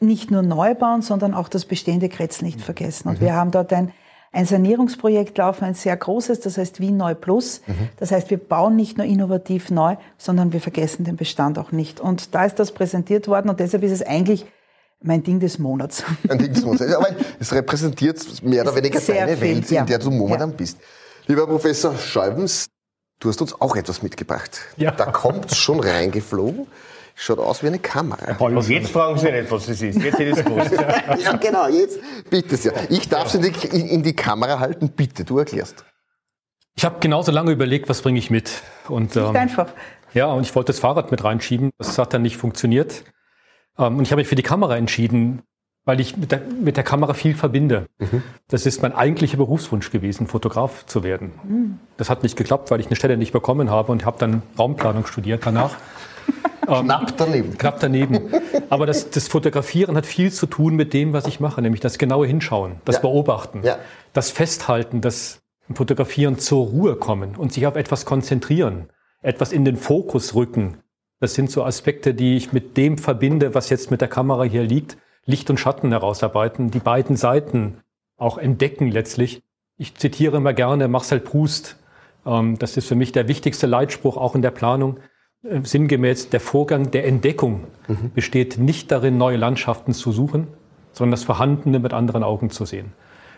nicht 0.00 0.30
nur 0.30 0.42
neu 0.42 0.74
bauen, 0.74 1.02
sondern 1.02 1.34
auch 1.34 1.48
das 1.48 1.64
bestehende 1.66 2.08
Kretz 2.08 2.40
nicht 2.42 2.60
vergessen. 2.60 3.08
Und 3.08 3.20
wir 3.20 3.34
haben 3.34 3.50
dort 3.50 3.72
ein, 3.72 3.92
ein 4.32 4.46
Sanierungsprojekt 4.46 5.36
laufen, 5.38 5.64
ein 5.64 5.74
sehr 5.74 5.96
großes, 5.96 6.40
das 6.40 6.56
heißt 6.56 6.80
Wien 6.80 6.96
Neu 6.96 7.14
Plus. 7.14 7.60
Das 7.98 8.10
heißt, 8.12 8.30
wir 8.30 8.38
bauen 8.38 8.76
nicht 8.76 8.96
nur 8.96 9.06
innovativ 9.06 9.70
neu, 9.70 9.96
sondern 10.16 10.52
wir 10.52 10.60
vergessen 10.60 11.04
den 11.04 11.16
Bestand 11.16 11.58
auch 11.58 11.72
nicht. 11.72 12.00
Und 12.00 12.34
da 12.34 12.44
ist 12.46 12.58
das 12.58 12.72
präsentiert 12.72 13.28
worden 13.28 13.50
und 13.50 13.60
deshalb 13.60 13.82
ist 13.82 13.92
es 13.92 14.02
eigentlich 14.02 14.46
mein 15.02 15.22
Ding 15.22 15.40
des 15.40 15.58
Monats. 15.58 16.04
ein 16.28 16.38
Ding, 16.38 16.52
das 16.54 16.62
muss 16.64 16.80
Aber 16.96 17.08
es 17.38 17.52
repräsentiert 17.52 18.42
mehr 18.42 18.62
oder 18.62 18.74
weniger 18.76 19.00
Sehr 19.00 19.26
deine 19.26 19.36
viel, 19.36 19.56
Welt, 19.56 19.70
ja. 19.70 19.80
in 19.82 19.86
der 19.86 19.98
du 19.98 20.10
momentan 20.10 20.50
Ja. 20.50 20.56
bist. 20.56 20.78
Lieber 21.26 21.46
Professor 21.46 21.96
Scheubens, 21.96 22.66
du 23.18 23.28
hast 23.28 23.40
uns 23.42 23.60
auch 23.60 23.76
etwas 23.76 24.02
mitgebracht. 24.02 24.60
Ja. 24.76 24.90
Da 24.92 25.06
kommt's 25.06 25.56
schon 25.56 25.80
reingeflogen. 25.80 26.66
Schaut 27.22 27.38
aus 27.38 27.62
wie 27.62 27.66
eine 27.66 27.78
Kamera. 27.78 28.34
Und 28.38 28.66
jetzt 28.70 28.92
fragen 28.92 29.18
Sie 29.18 29.30
nicht, 29.30 29.50
was 29.50 29.66
das 29.66 29.82
ist. 29.82 30.02
Jetzt 30.02 30.18
hätte 30.18 30.30
ich 30.30 30.38
es 30.38 30.42
gewusst. 30.42 30.72
ja, 31.22 31.36
genau, 31.36 31.68
jetzt. 31.68 31.98
Bitte 32.30 32.56
sehr. 32.56 32.72
Ich 32.88 33.10
darf 33.10 33.26
es 33.26 33.34
in 33.34 33.44
in, 33.44 33.88
in 33.88 34.02
die 34.02 34.16
Kamera 34.16 34.58
halten. 34.58 34.88
Bitte, 34.88 35.24
du 35.24 35.36
erklärst. 35.36 35.84
Ich 36.76 36.84
habe 36.86 36.96
genauso 36.98 37.30
lange 37.30 37.52
überlegt, 37.52 37.90
was 37.90 38.00
bringe 38.00 38.18
ich 38.18 38.30
mit. 38.30 38.62
Und, 38.88 39.16
ähm, 39.16 39.36
Einfach. 39.36 39.68
Ja, 40.14 40.32
und 40.32 40.44
ich 40.44 40.54
wollte 40.54 40.68
das 40.68 40.80
Fahrrad 40.80 41.10
mit 41.10 41.22
reinschieben. 41.22 41.72
Das 41.76 41.98
hat 41.98 42.14
dann 42.14 42.22
nicht 42.22 42.38
funktioniert. 42.38 43.04
Ähm, 43.76 43.98
und 43.98 44.04
ich 44.04 44.12
habe 44.12 44.20
mich 44.20 44.28
für 44.28 44.34
die 44.34 44.42
Kamera 44.42 44.78
entschieden, 44.78 45.42
weil 45.84 46.00
ich 46.00 46.16
mit 46.16 46.32
der, 46.32 46.40
mit 46.40 46.78
der 46.78 46.84
Kamera 46.84 47.12
viel 47.12 47.34
verbinde. 47.34 47.84
Das 48.48 48.64
ist 48.64 48.80
mein 48.80 48.94
eigentlicher 48.94 49.36
Berufswunsch 49.36 49.90
gewesen, 49.90 50.26
Fotograf 50.26 50.86
zu 50.86 51.02
werden. 51.02 51.78
Das 51.98 52.08
hat 52.08 52.22
nicht 52.22 52.36
geklappt, 52.36 52.70
weil 52.70 52.80
ich 52.80 52.86
eine 52.86 52.96
Stelle 52.96 53.18
nicht 53.18 53.32
bekommen 53.32 53.70
habe 53.70 53.92
und 53.92 54.06
habe 54.06 54.18
dann 54.18 54.42
Raumplanung 54.58 55.04
studiert 55.04 55.44
danach. 55.44 55.76
Knapp 56.66 57.16
daneben. 57.16 57.56
Knapp 57.58 57.80
daneben. 57.80 58.30
Aber 58.68 58.86
das, 58.86 59.10
das 59.10 59.28
Fotografieren 59.28 59.96
hat 59.96 60.06
viel 60.06 60.30
zu 60.32 60.46
tun 60.46 60.76
mit 60.76 60.92
dem, 60.92 61.12
was 61.12 61.26
ich 61.26 61.40
mache, 61.40 61.62
nämlich 61.62 61.80
das 61.80 61.98
genaue 61.98 62.26
Hinschauen, 62.26 62.76
das 62.84 62.96
Ja. 62.96 63.02
Beobachten, 63.02 63.62
Ja. 63.64 63.78
das 64.12 64.30
Festhalten, 64.30 65.00
das 65.00 65.40
Fotografieren 65.72 66.38
zur 66.38 66.66
Ruhe 66.66 66.96
kommen 66.96 67.36
und 67.36 67.52
sich 67.52 67.66
auf 67.66 67.76
etwas 67.76 68.04
konzentrieren, 68.04 68.88
etwas 69.22 69.52
in 69.52 69.64
den 69.64 69.76
Fokus 69.76 70.34
rücken. 70.34 70.78
Das 71.20 71.34
sind 71.34 71.50
so 71.50 71.64
Aspekte, 71.64 72.14
die 72.14 72.36
ich 72.36 72.52
mit 72.52 72.76
dem 72.76 72.98
verbinde, 72.98 73.54
was 73.54 73.68
jetzt 73.70 73.90
mit 73.90 74.00
der 74.00 74.08
Kamera 74.08 74.42
hier 74.44 74.62
liegt. 74.62 74.96
Licht 75.26 75.50
und 75.50 75.58
Schatten 75.60 75.90
herausarbeiten, 75.92 76.70
die 76.70 76.78
beiden 76.78 77.14
Seiten 77.16 77.78
auch 78.16 78.38
entdecken 78.38 78.90
letztlich. 78.90 79.42
Ich 79.76 79.94
zitiere 79.96 80.38
immer 80.38 80.54
gerne 80.54 80.88
Marcel 80.88 81.20
Proust. 81.20 81.76
Ähm, 82.26 82.58
Das 82.58 82.76
ist 82.76 82.86
für 82.88 82.94
mich 82.96 83.12
der 83.12 83.28
wichtigste 83.28 83.66
Leitspruch 83.66 84.16
auch 84.16 84.34
in 84.34 84.42
der 84.42 84.50
Planung. 84.50 84.98
Äh, 85.42 85.60
Sinngemäß, 85.62 86.30
der 86.30 86.40
Vorgang 86.40 86.90
der 86.90 87.06
Entdeckung 87.06 87.64
besteht 88.14 88.58
nicht 88.58 88.90
darin, 88.90 89.18
neue 89.18 89.36
Landschaften 89.36 89.92
zu 89.92 90.12
suchen, 90.12 90.48
sondern 90.92 91.12
das 91.12 91.24
Vorhandene 91.24 91.78
mit 91.78 91.92
anderen 91.92 92.22
Augen 92.22 92.50
zu 92.50 92.64
sehen. 92.64 92.92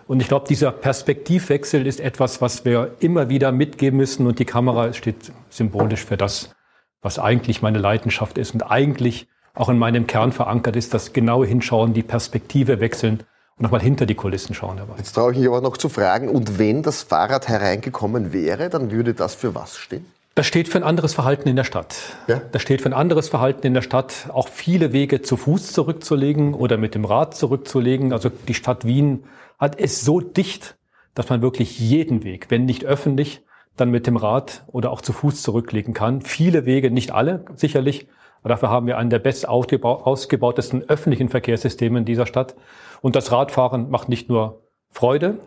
Und 0.08 0.20
ich 0.20 0.28
glaube, 0.28 0.46
dieser 0.48 0.72
Perspektivwechsel 0.72 1.86
ist 1.86 2.00
etwas, 2.00 2.40
was 2.40 2.64
wir 2.64 2.96
immer 3.00 3.28
wieder 3.28 3.52
mitgeben 3.52 3.98
müssen. 3.98 4.26
Und 4.26 4.38
die 4.38 4.44
Kamera 4.44 4.92
steht 4.92 5.32
symbolisch 5.48 6.04
für 6.04 6.16
das, 6.16 6.54
was 7.02 7.18
eigentlich 7.18 7.62
meine 7.62 7.78
Leidenschaft 7.78 8.36
ist 8.36 8.52
und 8.52 8.62
eigentlich 8.62 9.28
auch 9.54 9.68
in 9.68 9.78
meinem 9.78 10.06
Kern 10.06 10.32
verankert 10.32 10.76
ist, 10.76 10.92
das 10.92 11.12
genaue 11.12 11.46
Hinschauen, 11.46 11.94
die 11.94 12.02
Perspektive 12.02 12.80
wechseln 12.80 13.22
und 13.56 13.62
nochmal 13.62 13.80
hinter 13.80 14.06
die 14.06 14.14
Kulissen 14.14 14.54
schauen 14.54 14.78
dabei. 14.78 14.94
Jetzt 14.96 15.12
traue 15.12 15.32
ich 15.32 15.38
mich 15.38 15.46
aber 15.46 15.60
noch 15.60 15.76
zu 15.76 15.88
fragen, 15.88 16.28
und 16.28 16.58
wenn 16.58 16.82
das 16.82 17.02
Fahrrad 17.02 17.48
hereingekommen 17.48 18.32
wäre, 18.32 18.70
dann 18.70 18.90
würde 18.90 19.14
das 19.14 19.34
für 19.34 19.54
was 19.54 19.76
stehen? 19.76 20.06
Das 20.34 20.46
steht 20.46 20.68
für 20.68 20.78
ein 20.78 20.84
anderes 20.84 21.12
Verhalten 21.12 21.48
in 21.48 21.56
der 21.56 21.64
Stadt. 21.64 21.94
Ja. 22.26 22.40
Das 22.52 22.62
steht 22.62 22.80
für 22.80 22.88
ein 22.88 22.94
anderes 22.94 23.28
Verhalten 23.28 23.66
in 23.66 23.74
der 23.74 23.82
Stadt, 23.82 24.30
auch 24.32 24.48
viele 24.48 24.92
Wege 24.92 25.20
zu 25.20 25.36
Fuß 25.36 25.72
zurückzulegen 25.72 26.54
oder 26.54 26.78
mit 26.78 26.94
dem 26.94 27.04
Rad 27.04 27.34
zurückzulegen. 27.34 28.14
Also 28.14 28.30
die 28.30 28.54
Stadt 28.54 28.86
Wien 28.86 29.24
hat 29.58 29.78
es 29.78 30.00
so 30.02 30.20
dicht, 30.20 30.76
dass 31.14 31.28
man 31.28 31.42
wirklich 31.42 31.78
jeden 31.78 32.24
Weg, 32.24 32.46
wenn 32.50 32.64
nicht 32.64 32.86
öffentlich, 32.86 33.42
dann 33.76 33.90
mit 33.90 34.06
dem 34.06 34.16
Rad 34.16 34.64
oder 34.68 34.90
auch 34.90 35.02
zu 35.02 35.12
Fuß 35.12 35.42
zurücklegen 35.42 35.92
kann. 35.92 36.22
Viele 36.22 36.64
Wege, 36.64 36.90
nicht 36.90 37.10
alle 37.10 37.44
sicherlich, 37.54 38.08
aber 38.40 38.50
dafür 38.50 38.70
haben 38.70 38.86
wir 38.86 38.96
einen 38.96 39.10
der 39.10 39.18
best 39.18 39.48
ausgebau- 39.48 40.02
ausgebautesten 40.02 40.88
öffentlichen 40.88 41.28
Verkehrssysteme 41.28 41.98
in 41.98 42.04
dieser 42.06 42.26
Stadt. 42.26 42.56
Und 43.02 43.16
das 43.16 43.32
Radfahren 43.32 43.90
macht 43.90 44.08
nicht 44.08 44.28
nur 44.30 44.62
Freude, 44.90 45.40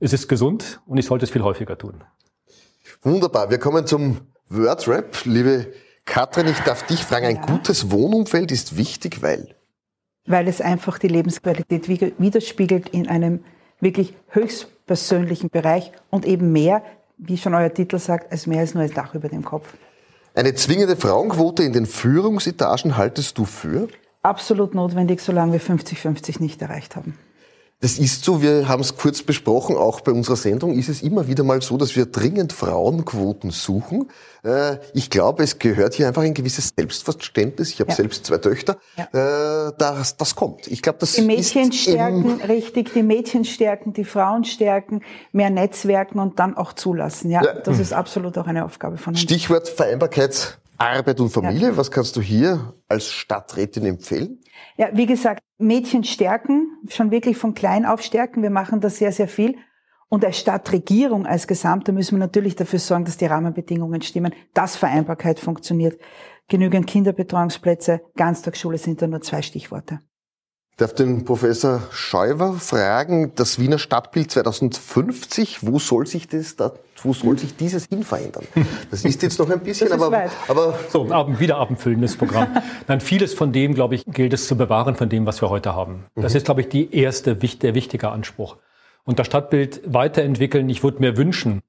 es 0.00 0.12
ist 0.12 0.28
gesund 0.28 0.80
und 0.86 0.96
ich 0.98 1.06
sollte 1.06 1.24
es 1.24 1.30
viel 1.30 1.42
häufiger 1.42 1.76
tun. 1.76 2.04
Wunderbar. 3.02 3.50
Wir 3.50 3.58
kommen 3.58 3.86
zum 3.86 4.18
Wordrap. 4.48 5.24
Liebe 5.24 5.72
Katrin, 6.04 6.46
ich 6.48 6.58
darf 6.60 6.84
dich 6.86 7.04
fragen, 7.04 7.26
ein 7.26 7.36
Ja. 7.36 7.46
gutes 7.46 7.90
Wohnumfeld 7.90 8.50
ist 8.52 8.76
wichtig, 8.76 9.22
weil 9.22 9.54
weil 10.30 10.46
es 10.46 10.60
einfach 10.60 10.98
die 10.98 11.08
Lebensqualität 11.08 11.88
widerspiegelt 11.88 12.90
in 12.90 13.08
einem 13.08 13.42
wirklich 13.80 14.14
höchstpersönlichen 14.28 15.48
Bereich 15.48 15.90
und 16.10 16.26
eben 16.26 16.52
mehr, 16.52 16.82
wie 17.16 17.38
schon 17.38 17.54
euer 17.54 17.72
Titel 17.72 17.98
sagt, 17.98 18.30
als 18.30 18.46
mehr 18.46 18.60
als 18.60 18.74
nur 18.74 18.82
ein 18.82 18.92
Dach 18.92 19.14
über 19.14 19.28
dem 19.30 19.42
Kopf. 19.44 19.72
eine 20.34 20.54
zwingende 20.54 20.96
Frauenquote 20.96 21.62
in 21.62 21.72
den 21.72 21.86
Führungsetagen 21.86 22.96
haltest 22.98 23.38
du 23.38 23.44
für? 23.46 23.88
Absolut 24.22 24.74
notwendig, 24.74 25.20
solange 25.20 25.52
wir 25.54 25.60
50-50 25.62 26.40
nicht 26.40 26.60
erreicht 26.60 26.94
haben. 26.94 27.14
Das 27.80 27.96
ist 27.96 28.24
so, 28.24 28.42
wir 28.42 28.66
haben 28.66 28.80
es 28.80 28.96
kurz 28.96 29.22
besprochen, 29.22 29.76
auch 29.76 30.00
bei 30.00 30.10
unserer 30.10 30.34
Sendung 30.34 30.72
ist 30.76 30.88
es 30.88 31.00
immer 31.00 31.28
wieder 31.28 31.44
mal 31.44 31.62
so, 31.62 31.76
dass 31.76 31.94
wir 31.94 32.06
dringend 32.06 32.52
Frauenquoten 32.52 33.50
suchen. 33.52 34.10
Äh, 34.42 34.78
Ich 34.94 35.10
glaube, 35.10 35.44
es 35.44 35.60
gehört 35.60 35.94
hier 35.94 36.08
einfach 36.08 36.22
ein 36.22 36.34
gewisses 36.34 36.72
Selbstverständnis. 36.76 37.70
Ich 37.70 37.78
habe 37.80 37.90
Ja. 37.90 37.96
selbst 37.96 38.26
zwei 38.26 38.38
Töchter. 38.38 38.78
Äh, 38.96 39.72
Das, 39.78 40.16
das 40.16 40.34
kommt. 40.34 40.66
Ich 40.66 40.82
glaube, 40.82 40.98
das 40.98 41.12
Die 41.12 41.22
Mädchen 41.22 41.68
ist 41.70 41.82
stärken, 41.82 42.40
richtig, 42.48 42.92
die 42.94 43.04
Mädchen 43.04 43.44
stärken, 43.44 43.92
die 43.92 44.04
Frauen 44.04 44.42
stärken, 44.42 45.02
mehr 45.30 45.50
Netzwerken 45.50 46.18
und 46.18 46.40
dann 46.40 46.56
auch 46.56 46.72
zulassen. 46.72 47.30
Ja, 47.30 47.44
Ja. 47.44 47.52
das 47.60 47.78
ist 47.78 47.92
absolut 47.92 48.38
auch 48.38 48.48
eine 48.48 48.64
Aufgabe 48.64 48.96
von 48.98 49.12
uns. 49.14 49.20
Stichwort 49.20 49.68
Vereinbarkeit 49.68 50.58
Arbeit 50.78 51.20
und 51.20 51.30
Familie. 51.30 51.68
Ja. 51.68 51.76
Was 51.76 51.90
kannst 51.90 52.16
du 52.16 52.20
hier 52.20 52.74
als 52.88 53.10
Stadträtin 53.10 53.84
empfehlen? 53.84 54.40
Ja, 54.76 54.88
wie 54.92 55.06
gesagt, 55.06 55.42
Mädchen 55.58 56.04
stärken, 56.04 56.78
schon 56.88 57.10
wirklich 57.10 57.36
von 57.36 57.54
klein 57.54 57.84
auf 57.84 58.00
stärken. 58.02 58.42
Wir 58.42 58.50
machen 58.50 58.80
da 58.80 58.88
sehr, 58.88 59.12
sehr 59.12 59.28
viel. 59.28 59.56
Und 60.08 60.24
als 60.24 60.38
Stadtregierung 60.38 61.26
als 61.26 61.46
Gesamte 61.46 61.92
müssen 61.92 62.16
wir 62.16 62.20
natürlich 62.20 62.56
dafür 62.56 62.78
sorgen, 62.78 63.04
dass 63.04 63.18
die 63.18 63.26
Rahmenbedingungen 63.26 64.00
stimmen, 64.00 64.32
dass 64.54 64.76
Vereinbarkeit 64.76 65.38
funktioniert. 65.38 66.00
Genügend 66.48 66.86
Kinderbetreuungsplätze, 66.86 68.00
Ganztagsschule 68.16 68.78
sind 68.78 69.02
da 69.02 69.06
nur 69.06 69.20
zwei 69.20 69.42
Stichworte. 69.42 70.00
Ich 70.78 70.86
darf 70.86 70.94
den 70.94 71.24
Professor 71.24 71.82
Scheuer 71.90 72.52
fragen, 72.52 73.32
das 73.34 73.58
Wiener 73.58 73.80
Stadtbild 73.80 74.30
2050, 74.30 75.66
wo 75.66 75.80
soll 75.80 76.06
sich 76.06 76.28
das 76.28 76.54
da, 76.54 76.70
wo 77.02 77.12
soll 77.12 77.36
sich 77.36 77.56
dieses 77.56 77.86
hin 77.86 78.04
verändern? 78.04 78.44
Das 78.88 79.04
ist 79.04 79.20
jetzt 79.24 79.40
noch 79.40 79.50
ein 79.50 79.58
bisschen, 79.58 79.90
aber, 79.90 80.30
aber 80.46 80.78
so 80.88 81.10
ein 81.10 81.40
wieder 81.40 81.56
abendfüllendes 81.56 82.16
Programm. 82.16 82.46
Nein, 82.86 83.00
vieles 83.00 83.34
von 83.34 83.52
dem, 83.52 83.74
glaube 83.74 83.96
ich, 83.96 84.04
gilt 84.06 84.32
es 84.32 84.46
zu 84.46 84.56
bewahren 84.56 84.94
von 84.94 85.08
dem, 85.08 85.26
was 85.26 85.42
wir 85.42 85.50
heute 85.50 85.74
haben. 85.74 86.04
Das 86.14 86.36
ist, 86.36 86.44
glaube 86.44 86.60
ich, 86.60 86.68
die 86.68 86.94
erste, 86.94 87.34
der 87.34 87.74
wichtige 87.74 88.10
Anspruch. 88.10 88.56
Und 89.02 89.18
das 89.18 89.26
Stadtbild 89.26 89.80
weiterentwickeln. 89.84 90.70
Ich 90.70 90.84
würde 90.84 91.00
mir 91.00 91.16
wünschen, 91.16 91.60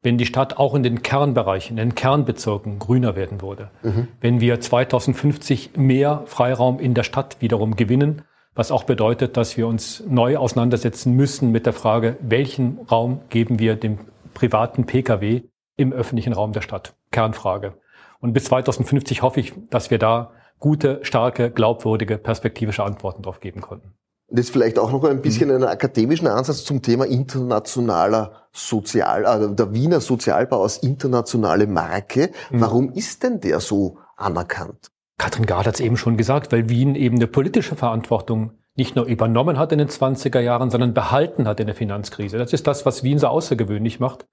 wenn 0.00 0.16
die 0.16 0.24
Stadt 0.24 0.56
auch 0.56 0.74
in 0.74 0.82
den 0.82 1.02
Kernbereichen, 1.02 1.76
in 1.76 1.90
den 1.90 1.94
Kernbezirken 1.94 2.78
grüner 2.78 3.14
werden 3.14 3.42
würde. 3.42 3.68
Mhm. 3.82 4.08
Wenn 4.22 4.40
wir 4.40 4.58
2050 4.58 5.76
mehr 5.76 6.22
Freiraum 6.24 6.80
in 6.80 6.94
der 6.94 7.02
Stadt 7.02 7.36
wiederum 7.40 7.76
gewinnen 7.76 8.22
was 8.54 8.70
auch 8.70 8.84
bedeutet, 8.84 9.36
dass 9.36 9.56
wir 9.56 9.66
uns 9.66 10.02
neu 10.06 10.36
auseinandersetzen 10.36 11.12
müssen 11.14 11.50
mit 11.50 11.66
der 11.66 11.72
Frage, 11.72 12.16
welchen 12.20 12.78
Raum 12.90 13.20
geben 13.28 13.58
wir 13.58 13.76
dem 13.76 13.98
privaten 14.32 14.86
Pkw 14.86 15.42
im 15.76 15.92
öffentlichen 15.92 16.32
Raum 16.32 16.52
der 16.52 16.60
Stadt? 16.60 16.94
Kernfrage. 17.10 17.74
Und 18.20 18.32
bis 18.32 18.44
2050 18.44 19.22
hoffe 19.22 19.40
ich, 19.40 19.52
dass 19.70 19.90
wir 19.90 19.98
da 19.98 20.32
gute, 20.58 21.00
starke, 21.02 21.50
glaubwürdige, 21.50 22.16
perspektivische 22.16 22.84
Antworten 22.84 23.22
darauf 23.22 23.40
geben 23.40 23.60
konnten. 23.60 23.94
Und 24.28 24.38
jetzt 24.38 24.50
vielleicht 24.50 24.78
auch 24.78 24.90
noch 24.90 25.04
ein 25.04 25.20
bisschen 25.20 25.48
mhm. 25.48 25.56
einen 25.56 25.64
akademischen 25.64 26.26
Ansatz 26.26 26.64
zum 26.64 26.80
Thema 26.80 27.06
internationaler 27.06 28.48
Sozial, 28.52 29.26
also 29.26 29.48
der 29.48 29.74
Wiener 29.74 30.00
Sozialbau 30.00 30.62
als 30.62 30.78
internationale 30.78 31.66
Marke. 31.66 32.30
Mhm. 32.50 32.60
Warum 32.60 32.92
ist 32.92 33.22
denn 33.22 33.40
der 33.40 33.60
so 33.60 33.98
anerkannt? 34.16 34.90
Katrin 35.18 35.46
Gard 35.46 35.66
hat 35.66 35.74
es 35.74 35.80
eben 35.80 35.96
schon 35.96 36.16
gesagt, 36.16 36.52
weil 36.52 36.68
Wien 36.68 36.94
eben 36.94 37.16
eine 37.16 37.26
politische 37.26 37.76
Verantwortung 37.76 38.52
nicht 38.76 38.96
nur 38.96 39.06
übernommen 39.06 39.58
hat 39.58 39.72
in 39.72 39.78
den 39.78 39.88
20er 39.88 40.40
Jahren, 40.40 40.70
sondern 40.70 40.94
behalten 40.94 41.46
hat 41.46 41.60
in 41.60 41.66
der 41.66 41.76
Finanzkrise. 41.76 42.38
Das 42.38 42.52
ist 42.52 42.66
das, 42.66 42.84
was 42.84 43.04
Wien 43.04 43.18
so 43.18 43.28
außergewöhnlich 43.28 44.00
macht. 44.00 44.26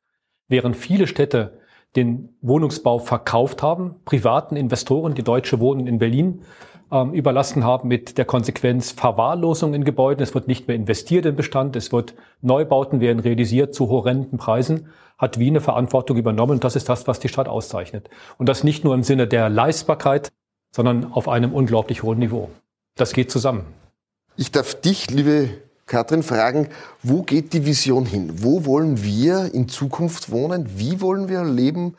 Während 0.48 0.76
viele 0.76 1.08
Städte 1.08 1.60
den 1.96 2.30
Wohnungsbau 2.42 3.00
verkauft 3.00 3.62
haben, 3.62 3.96
privaten 4.06 4.56
Investoren, 4.56 5.14
die 5.14 5.24
Deutsche 5.24 5.60
Wohnen 5.60 5.88
in 5.88 6.00
Berlin, 6.00 6.42
ähm, 6.92 7.14
überlassen 7.14 7.64
haben 7.64 7.88
mit 7.88 8.18
der 8.18 8.26
Konsequenz 8.26 8.92
Verwahrlosung 8.92 9.74
in 9.74 9.84
Gebäuden. 9.84 10.24
Es 10.24 10.34
wird 10.34 10.48
nicht 10.48 10.68
mehr 10.68 10.76
investiert 10.76 11.26
in 11.26 11.36
Bestand, 11.36 11.76
es 11.76 11.92
wird 11.92 12.16
Neubauten 12.42 13.00
werden 13.00 13.20
realisiert 13.20 13.74
zu 13.76 13.90
horrenden 13.90 14.38
Preisen, 14.38 14.90
hat 15.18 15.38
Wien 15.38 15.54
eine 15.54 15.62
Verantwortung 15.62 16.18
übernommen. 16.18 16.54
Und 16.54 16.64
das 16.64 16.76
ist 16.76 16.90
das, 16.90 17.08
was 17.08 17.20
die 17.20 17.30
Stadt 17.30 17.48
auszeichnet. 17.48 18.10
Und 18.38 18.50
das 18.50 18.64
nicht 18.64 18.84
nur 18.84 18.96
im 18.96 19.04
Sinne 19.04 19.28
der 19.28 19.50
Leistbarkeit, 19.50 20.32
sondern 20.72 21.12
auf 21.12 21.28
einem 21.28 21.54
unglaublich 21.54 22.04
hohen 22.04 22.20
Niveau. 22.20 22.50
Das 22.96 23.14
geht 23.14 23.32
zusammen. 23.32 23.66
Ich 24.38 24.52
darf 24.52 24.80
dich, 24.80 25.10
liebe 25.10 25.50
Katrin, 25.86 26.24
fragen, 26.24 26.70
wo 27.04 27.22
geht 27.22 27.54
die 27.54 27.66
Vision 27.66 28.06
hin? 28.06 28.44
Wo 28.44 28.66
wollen 28.66 29.04
wir 29.04 29.54
in 29.54 29.68
Zukunft 29.68 30.32
wohnen? 30.32 30.68
Wie 30.78 31.02
wollen 31.02 31.28
wir 31.28 31.44
leben? 31.44 31.98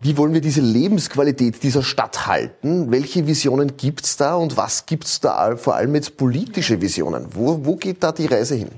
Wie 0.00 0.16
wollen 0.16 0.34
wir 0.34 0.40
diese 0.40 0.60
Lebensqualität 0.60 1.62
dieser 1.62 1.82
Stadt 1.82 2.26
halten? 2.26 2.90
Welche 2.90 3.26
Visionen 3.26 3.76
gibt's 3.76 4.16
da 4.16 4.34
und 4.34 4.56
was 4.56 4.86
gibt's 4.86 5.20
da 5.20 5.56
vor 5.56 5.74
allem 5.74 5.94
jetzt 5.94 6.16
politische 6.16 6.80
Visionen? 6.80 7.26
Wo, 7.34 7.64
wo 7.64 7.76
geht 7.76 8.02
da 8.02 8.12
die 8.12 8.26
Reise 8.26 8.54
hin? 8.54 8.68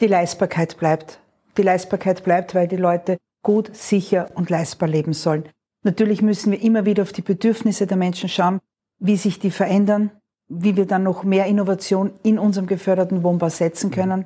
Die 0.00 0.06
Leistbarkeit 0.06 0.76
bleibt. 0.78 1.18
Die 1.56 1.62
Leistbarkeit 1.62 2.24
bleibt, 2.24 2.54
weil 2.54 2.68
die 2.68 2.76
Leute 2.76 3.16
gut, 3.42 3.74
sicher 3.76 4.30
und 4.34 4.50
leistbar 4.50 4.88
leben 4.88 5.12
sollen. 5.12 5.48
Natürlich 5.84 6.22
müssen 6.22 6.50
wir 6.50 6.60
immer 6.62 6.86
wieder 6.86 7.02
auf 7.02 7.12
die 7.12 7.22
Bedürfnisse 7.22 7.86
der 7.86 7.98
Menschen 7.98 8.28
schauen, 8.28 8.60
wie 8.98 9.16
sich 9.16 9.38
die 9.38 9.50
verändern, 9.50 10.10
wie 10.48 10.76
wir 10.76 10.86
dann 10.86 11.02
noch 11.02 11.24
mehr 11.24 11.46
Innovation 11.46 12.12
in 12.22 12.38
unserem 12.38 12.66
geförderten 12.66 13.22
Wohnbau 13.22 13.50
setzen 13.50 13.90
können. 13.90 14.24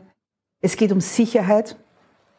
Es 0.61 0.77
geht 0.77 0.93
um 0.93 1.01
Sicherheit. 1.01 1.77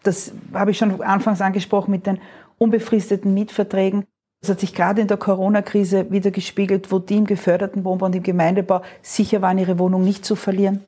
Das 0.03 0.31
habe 0.53 0.71
ich 0.71 0.77
schon 0.77 1.01
anfangs 1.01 1.41
angesprochen 1.41 1.91
mit 1.91 2.07
den 2.07 2.19
unbefristeten 2.57 3.33
Mietverträgen. 3.33 4.05
Das 4.41 4.51
hat 4.51 4.61
sich 4.61 4.73
gerade 4.73 5.01
in 5.01 5.07
der 5.07 5.17
Corona-Krise 5.17 6.11
wieder 6.11 6.31
gespiegelt, 6.31 6.91
wo 6.91 6.99
die 6.99 7.17
im 7.17 7.25
geförderten 7.25 7.83
Wohnbau 7.83 8.05
und 8.05 8.15
im 8.15 8.23
Gemeindebau 8.23 8.81
sicher 9.01 9.41
waren, 9.41 9.57
ihre 9.57 9.79
Wohnung 9.79 10.03
nicht 10.03 10.23
zu 10.23 10.37
verlieren. 10.37 10.85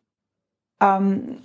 Ähm, 0.81 1.37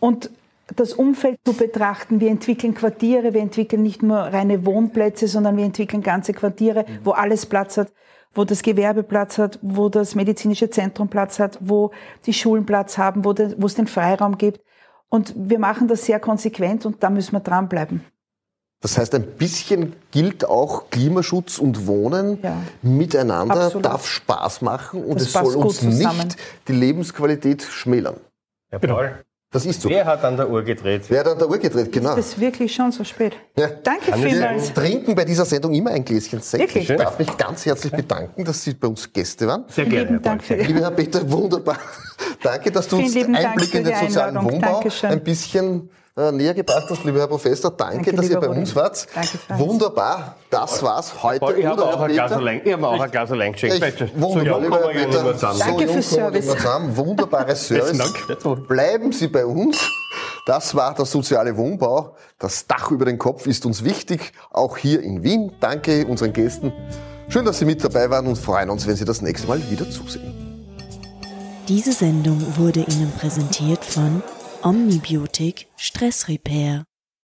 und 0.00 0.30
das 0.76 0.92
Umfeld 0.92 1.38
zu 1.44 1.54
betrachten. 1.54 2.20
Wir 2.20 2.30
entwickeln 2.30 2.74
Quartiere, 2.74 3.34
wir 3.34 3.40
entwickeln 3.40 3.82
nicht 3.82 4.02
nur 4.02 4.18
reine 4.18 4.66
Wohnplätze, 4.66 5.28
sondern 5.28 5.56
wir 5.56 5.64
entwickeln 5.64 6.02
ganze 6.02 6.32
Quartiere, 6.32 6.84
mhm. 6.86 6.98
wo 7.04 7.10
alles 7.12 7.46
Platz 7.46 7.76
hat, 7.76 7.92
wo 8.34 8.44
das 8.44 8.62
Gewerbe 8.62 9.02
Platz 9.02 9.38
hat, 9.38 9.58
wo 9.62 9.88
das 9.88 10.14
medizinische 10.14 10.70
Zentrum 10.70 11.08
Platz 11.08 11.38
hat, 11.38 11.58
wo 11.60 11.90
die 12.26 12.32
Schulen 12.32 12.66
Platz 12.66 12.98
haben, 12.98 13.24
wo, 13.24 13.32
de, 13.32 13.54
wo 13.58 13.66
es 13.66 13.74
den 13.74 13.86
Freiraum 13.86 14.38
gibt. 14.38 14.60
Und 15.08 15.32
wir 15.36 15.58
machen 15.58 15.88
das 15.88 16.04
sehr 16.04 16.20
konsequent 16.20 16.84
und 16.84 17.02
da 17.02 17.08
müssen 17.08 17.32
wir 17.32 17.40
dranbleiben. 17.40 18.04
Das 18.80 18.96
heißt, 18.96 19.14
ein 19.14 19.36
bisschen 19.36 19.94
gilt 20.12 20.44
auch 20.44 20.90
Klimaschutz 20.90 21.58
und 21.58 21.88
Wohnen 21.88 22.38
ja, 22.42 22.56
miteinander, 22.82 23.62
absolut. 23.62 23.86
darf 23.86 24.06
Spaß 24.06 24.62
machen 24.62 25.02
und 25.02 25.16
das 25.16 25.28
es 25.28 25.32
soll 25.32 25.56
uns 25.56 25.82
nicht 25.82 26.36
die 26.68 26.72
Lebensqualität 26.72 27.62
schmälern. 27.62 28.20
Herr 28.70 28.78
Paul, 28.78 29.24
das 29.50 29.64
ist 29.64 29.80
so. 29.80 29.88
Wer 29.88 30.04
hat 30.04 30.22
an 30.24 30.36
der 30.36 30.50
Uhr 30.50 30.62
gedreht? 30.62 31.04
Wer 31.08 31.20
hat 31.20 31.28
an 31.28 31.38
der 31.38 31.48
Uhr 31.48 31.58
gedreht, 31.58 31.90
genau. 31.90 32.16
Ist 32.16 32.32
es 32.34 32.40
wirklich 32.40 32.74
schon 32.74 32.92
so 32.92 33.02
spät? 33.02 33.34
Ja. 33.56 33.68
Danke 33.82 34.12
vielmals. 34.12 34.68
Wir 34.68 34.74
trinken 34.74 35.14
bei 35.14 35.24
dieser 35.24 35.46
Sendung 35.46 35.72
immer 35.72 35.90
ein 35.90 36.04
Gläschen 36.04 36.40
Sekt. 36.40 36.62
Wirklich? 36.62 36.90
Ich 36.90 36.96
darf 36.96 37.18
mich 37.18 37.34
ganz 37.36 37.64
herzlich 37.64 37.92
bedanken, 37.92 38.44
dass 38.44 38.62
Sie 38.62 38.74
bei 38.74 38.88
uns 38.88 39.10
Gäste 39.10 39.46
waren. 39.46 39.64
Sehr 39.68 39.86
gerne. 39.86 40.20
Danke. 40.20 40.54
Lieber 40.56 40.80
Herr 40.80 40.90
Peter, 40.90 41.30
wunderbar. 41.30 41.78
Danke, 42.42 42.70
dass 42.70 42.88
du 42.88 42.98
uns 42.98 43.16
Einblick 43.16 43.74
in 43.74 43.84
den 43.84 43.96
sozialen 43.96 44.36
Wohnbau 44.36 44.74
Dankeschön. 44.74 45.10
ein 45.10 45.24
bisschen 45.24 45.90
näher 46.32 46.54
gebracht 46.54 46.86
hast, 46.90 47.04
lieber 47.04 47.20
Herr 47.20 47.28
Professor. 47.28 47.70
Danke, 47.70 47.96
Danke 47.96 48.16
dass 48.16 48.28
ihr 48.28 48.40
bei 48.40 48.48
uns 48.48 48.74
wart. 48.74 49.06
Danke, 49.14 49.38
Franz. 49.38 49.60
Wunderbar. 49.60 50.36
Das 50.50 50.82
war's 50.82 51.22
heute. 51.22 51.52
Ich 51.54 51.66
habe 51.66 51.84
auch, 51.84 52.00
ein 52.00 52.12
Glas 52.12 52.32
allein, 52.32 52.60
ich 52.64 52.74
auch 52.74 53.00
ein 53.00 53.10
Glas 53.10 53.30
allein 53.30 53.52
geschenkt. 53.52 54.20
Wunderbar, 54.20 54.60
lieber 54.60 54.80
Herr 54.80 55.06
Peter. 55.06 55.54
Danke 55.58 55.88
fürs 55.88 56.10
Service. 56.10 56.56
Wunderbares 56.94 57.66
Service. 57.68 57.98
Bleiben 58.66 59.12
Sie 59.12 59.28
bei 59.28 59.46
uns. 59.46 59.78
Das 60.46 60.74
war 60.74 60.94
der 60.94 61.04
soziale 61.04 61.56
Wohnbau. 61.56 62.16
Das 62.38 62.66
Dach 62.66 62.90
über 62.90 63.04
den 63.04 63.18
Kopf 63.18 63.46
ist 63.46 63.66
uns 63.66 63.84
wichtig, 63.84 64.32
auch 64.50 64.78
hier 64.78 65.02
in 65.02 65.22
Wien. 65.22 65.52
Danke 65.60 66.06
unseren 66.06 66.32
Gästen. 66.32 66.72
Schön, 67.28 67.44
dass 67.44 67.58
Sie 67.58 67.66
mit 67.66 67.84
dabei 67.84 68.08
waren 68.08 68.26
und 68.26 68.36
freuen 68.36 68.70
uns, 68.70 68.86
wenn 68.86 68.96
Sie 68.96 69.04
das 69.04 69.20
nächste 69.20 69.46
Mal 69.46 69.60
wieder 69.70 69.90
zusehen. 69.90 70.64
Diese 71.68 71.92
Sendung 71.92 72.42
wurde 72.56 72.80
Ihnen 72.80 73.12
präsentiert 73.18 73.84
von 73.84 74.22
Omnibiotik 74.64 75.68
Stress 75.76 76.26
Repair. 76.28 76.87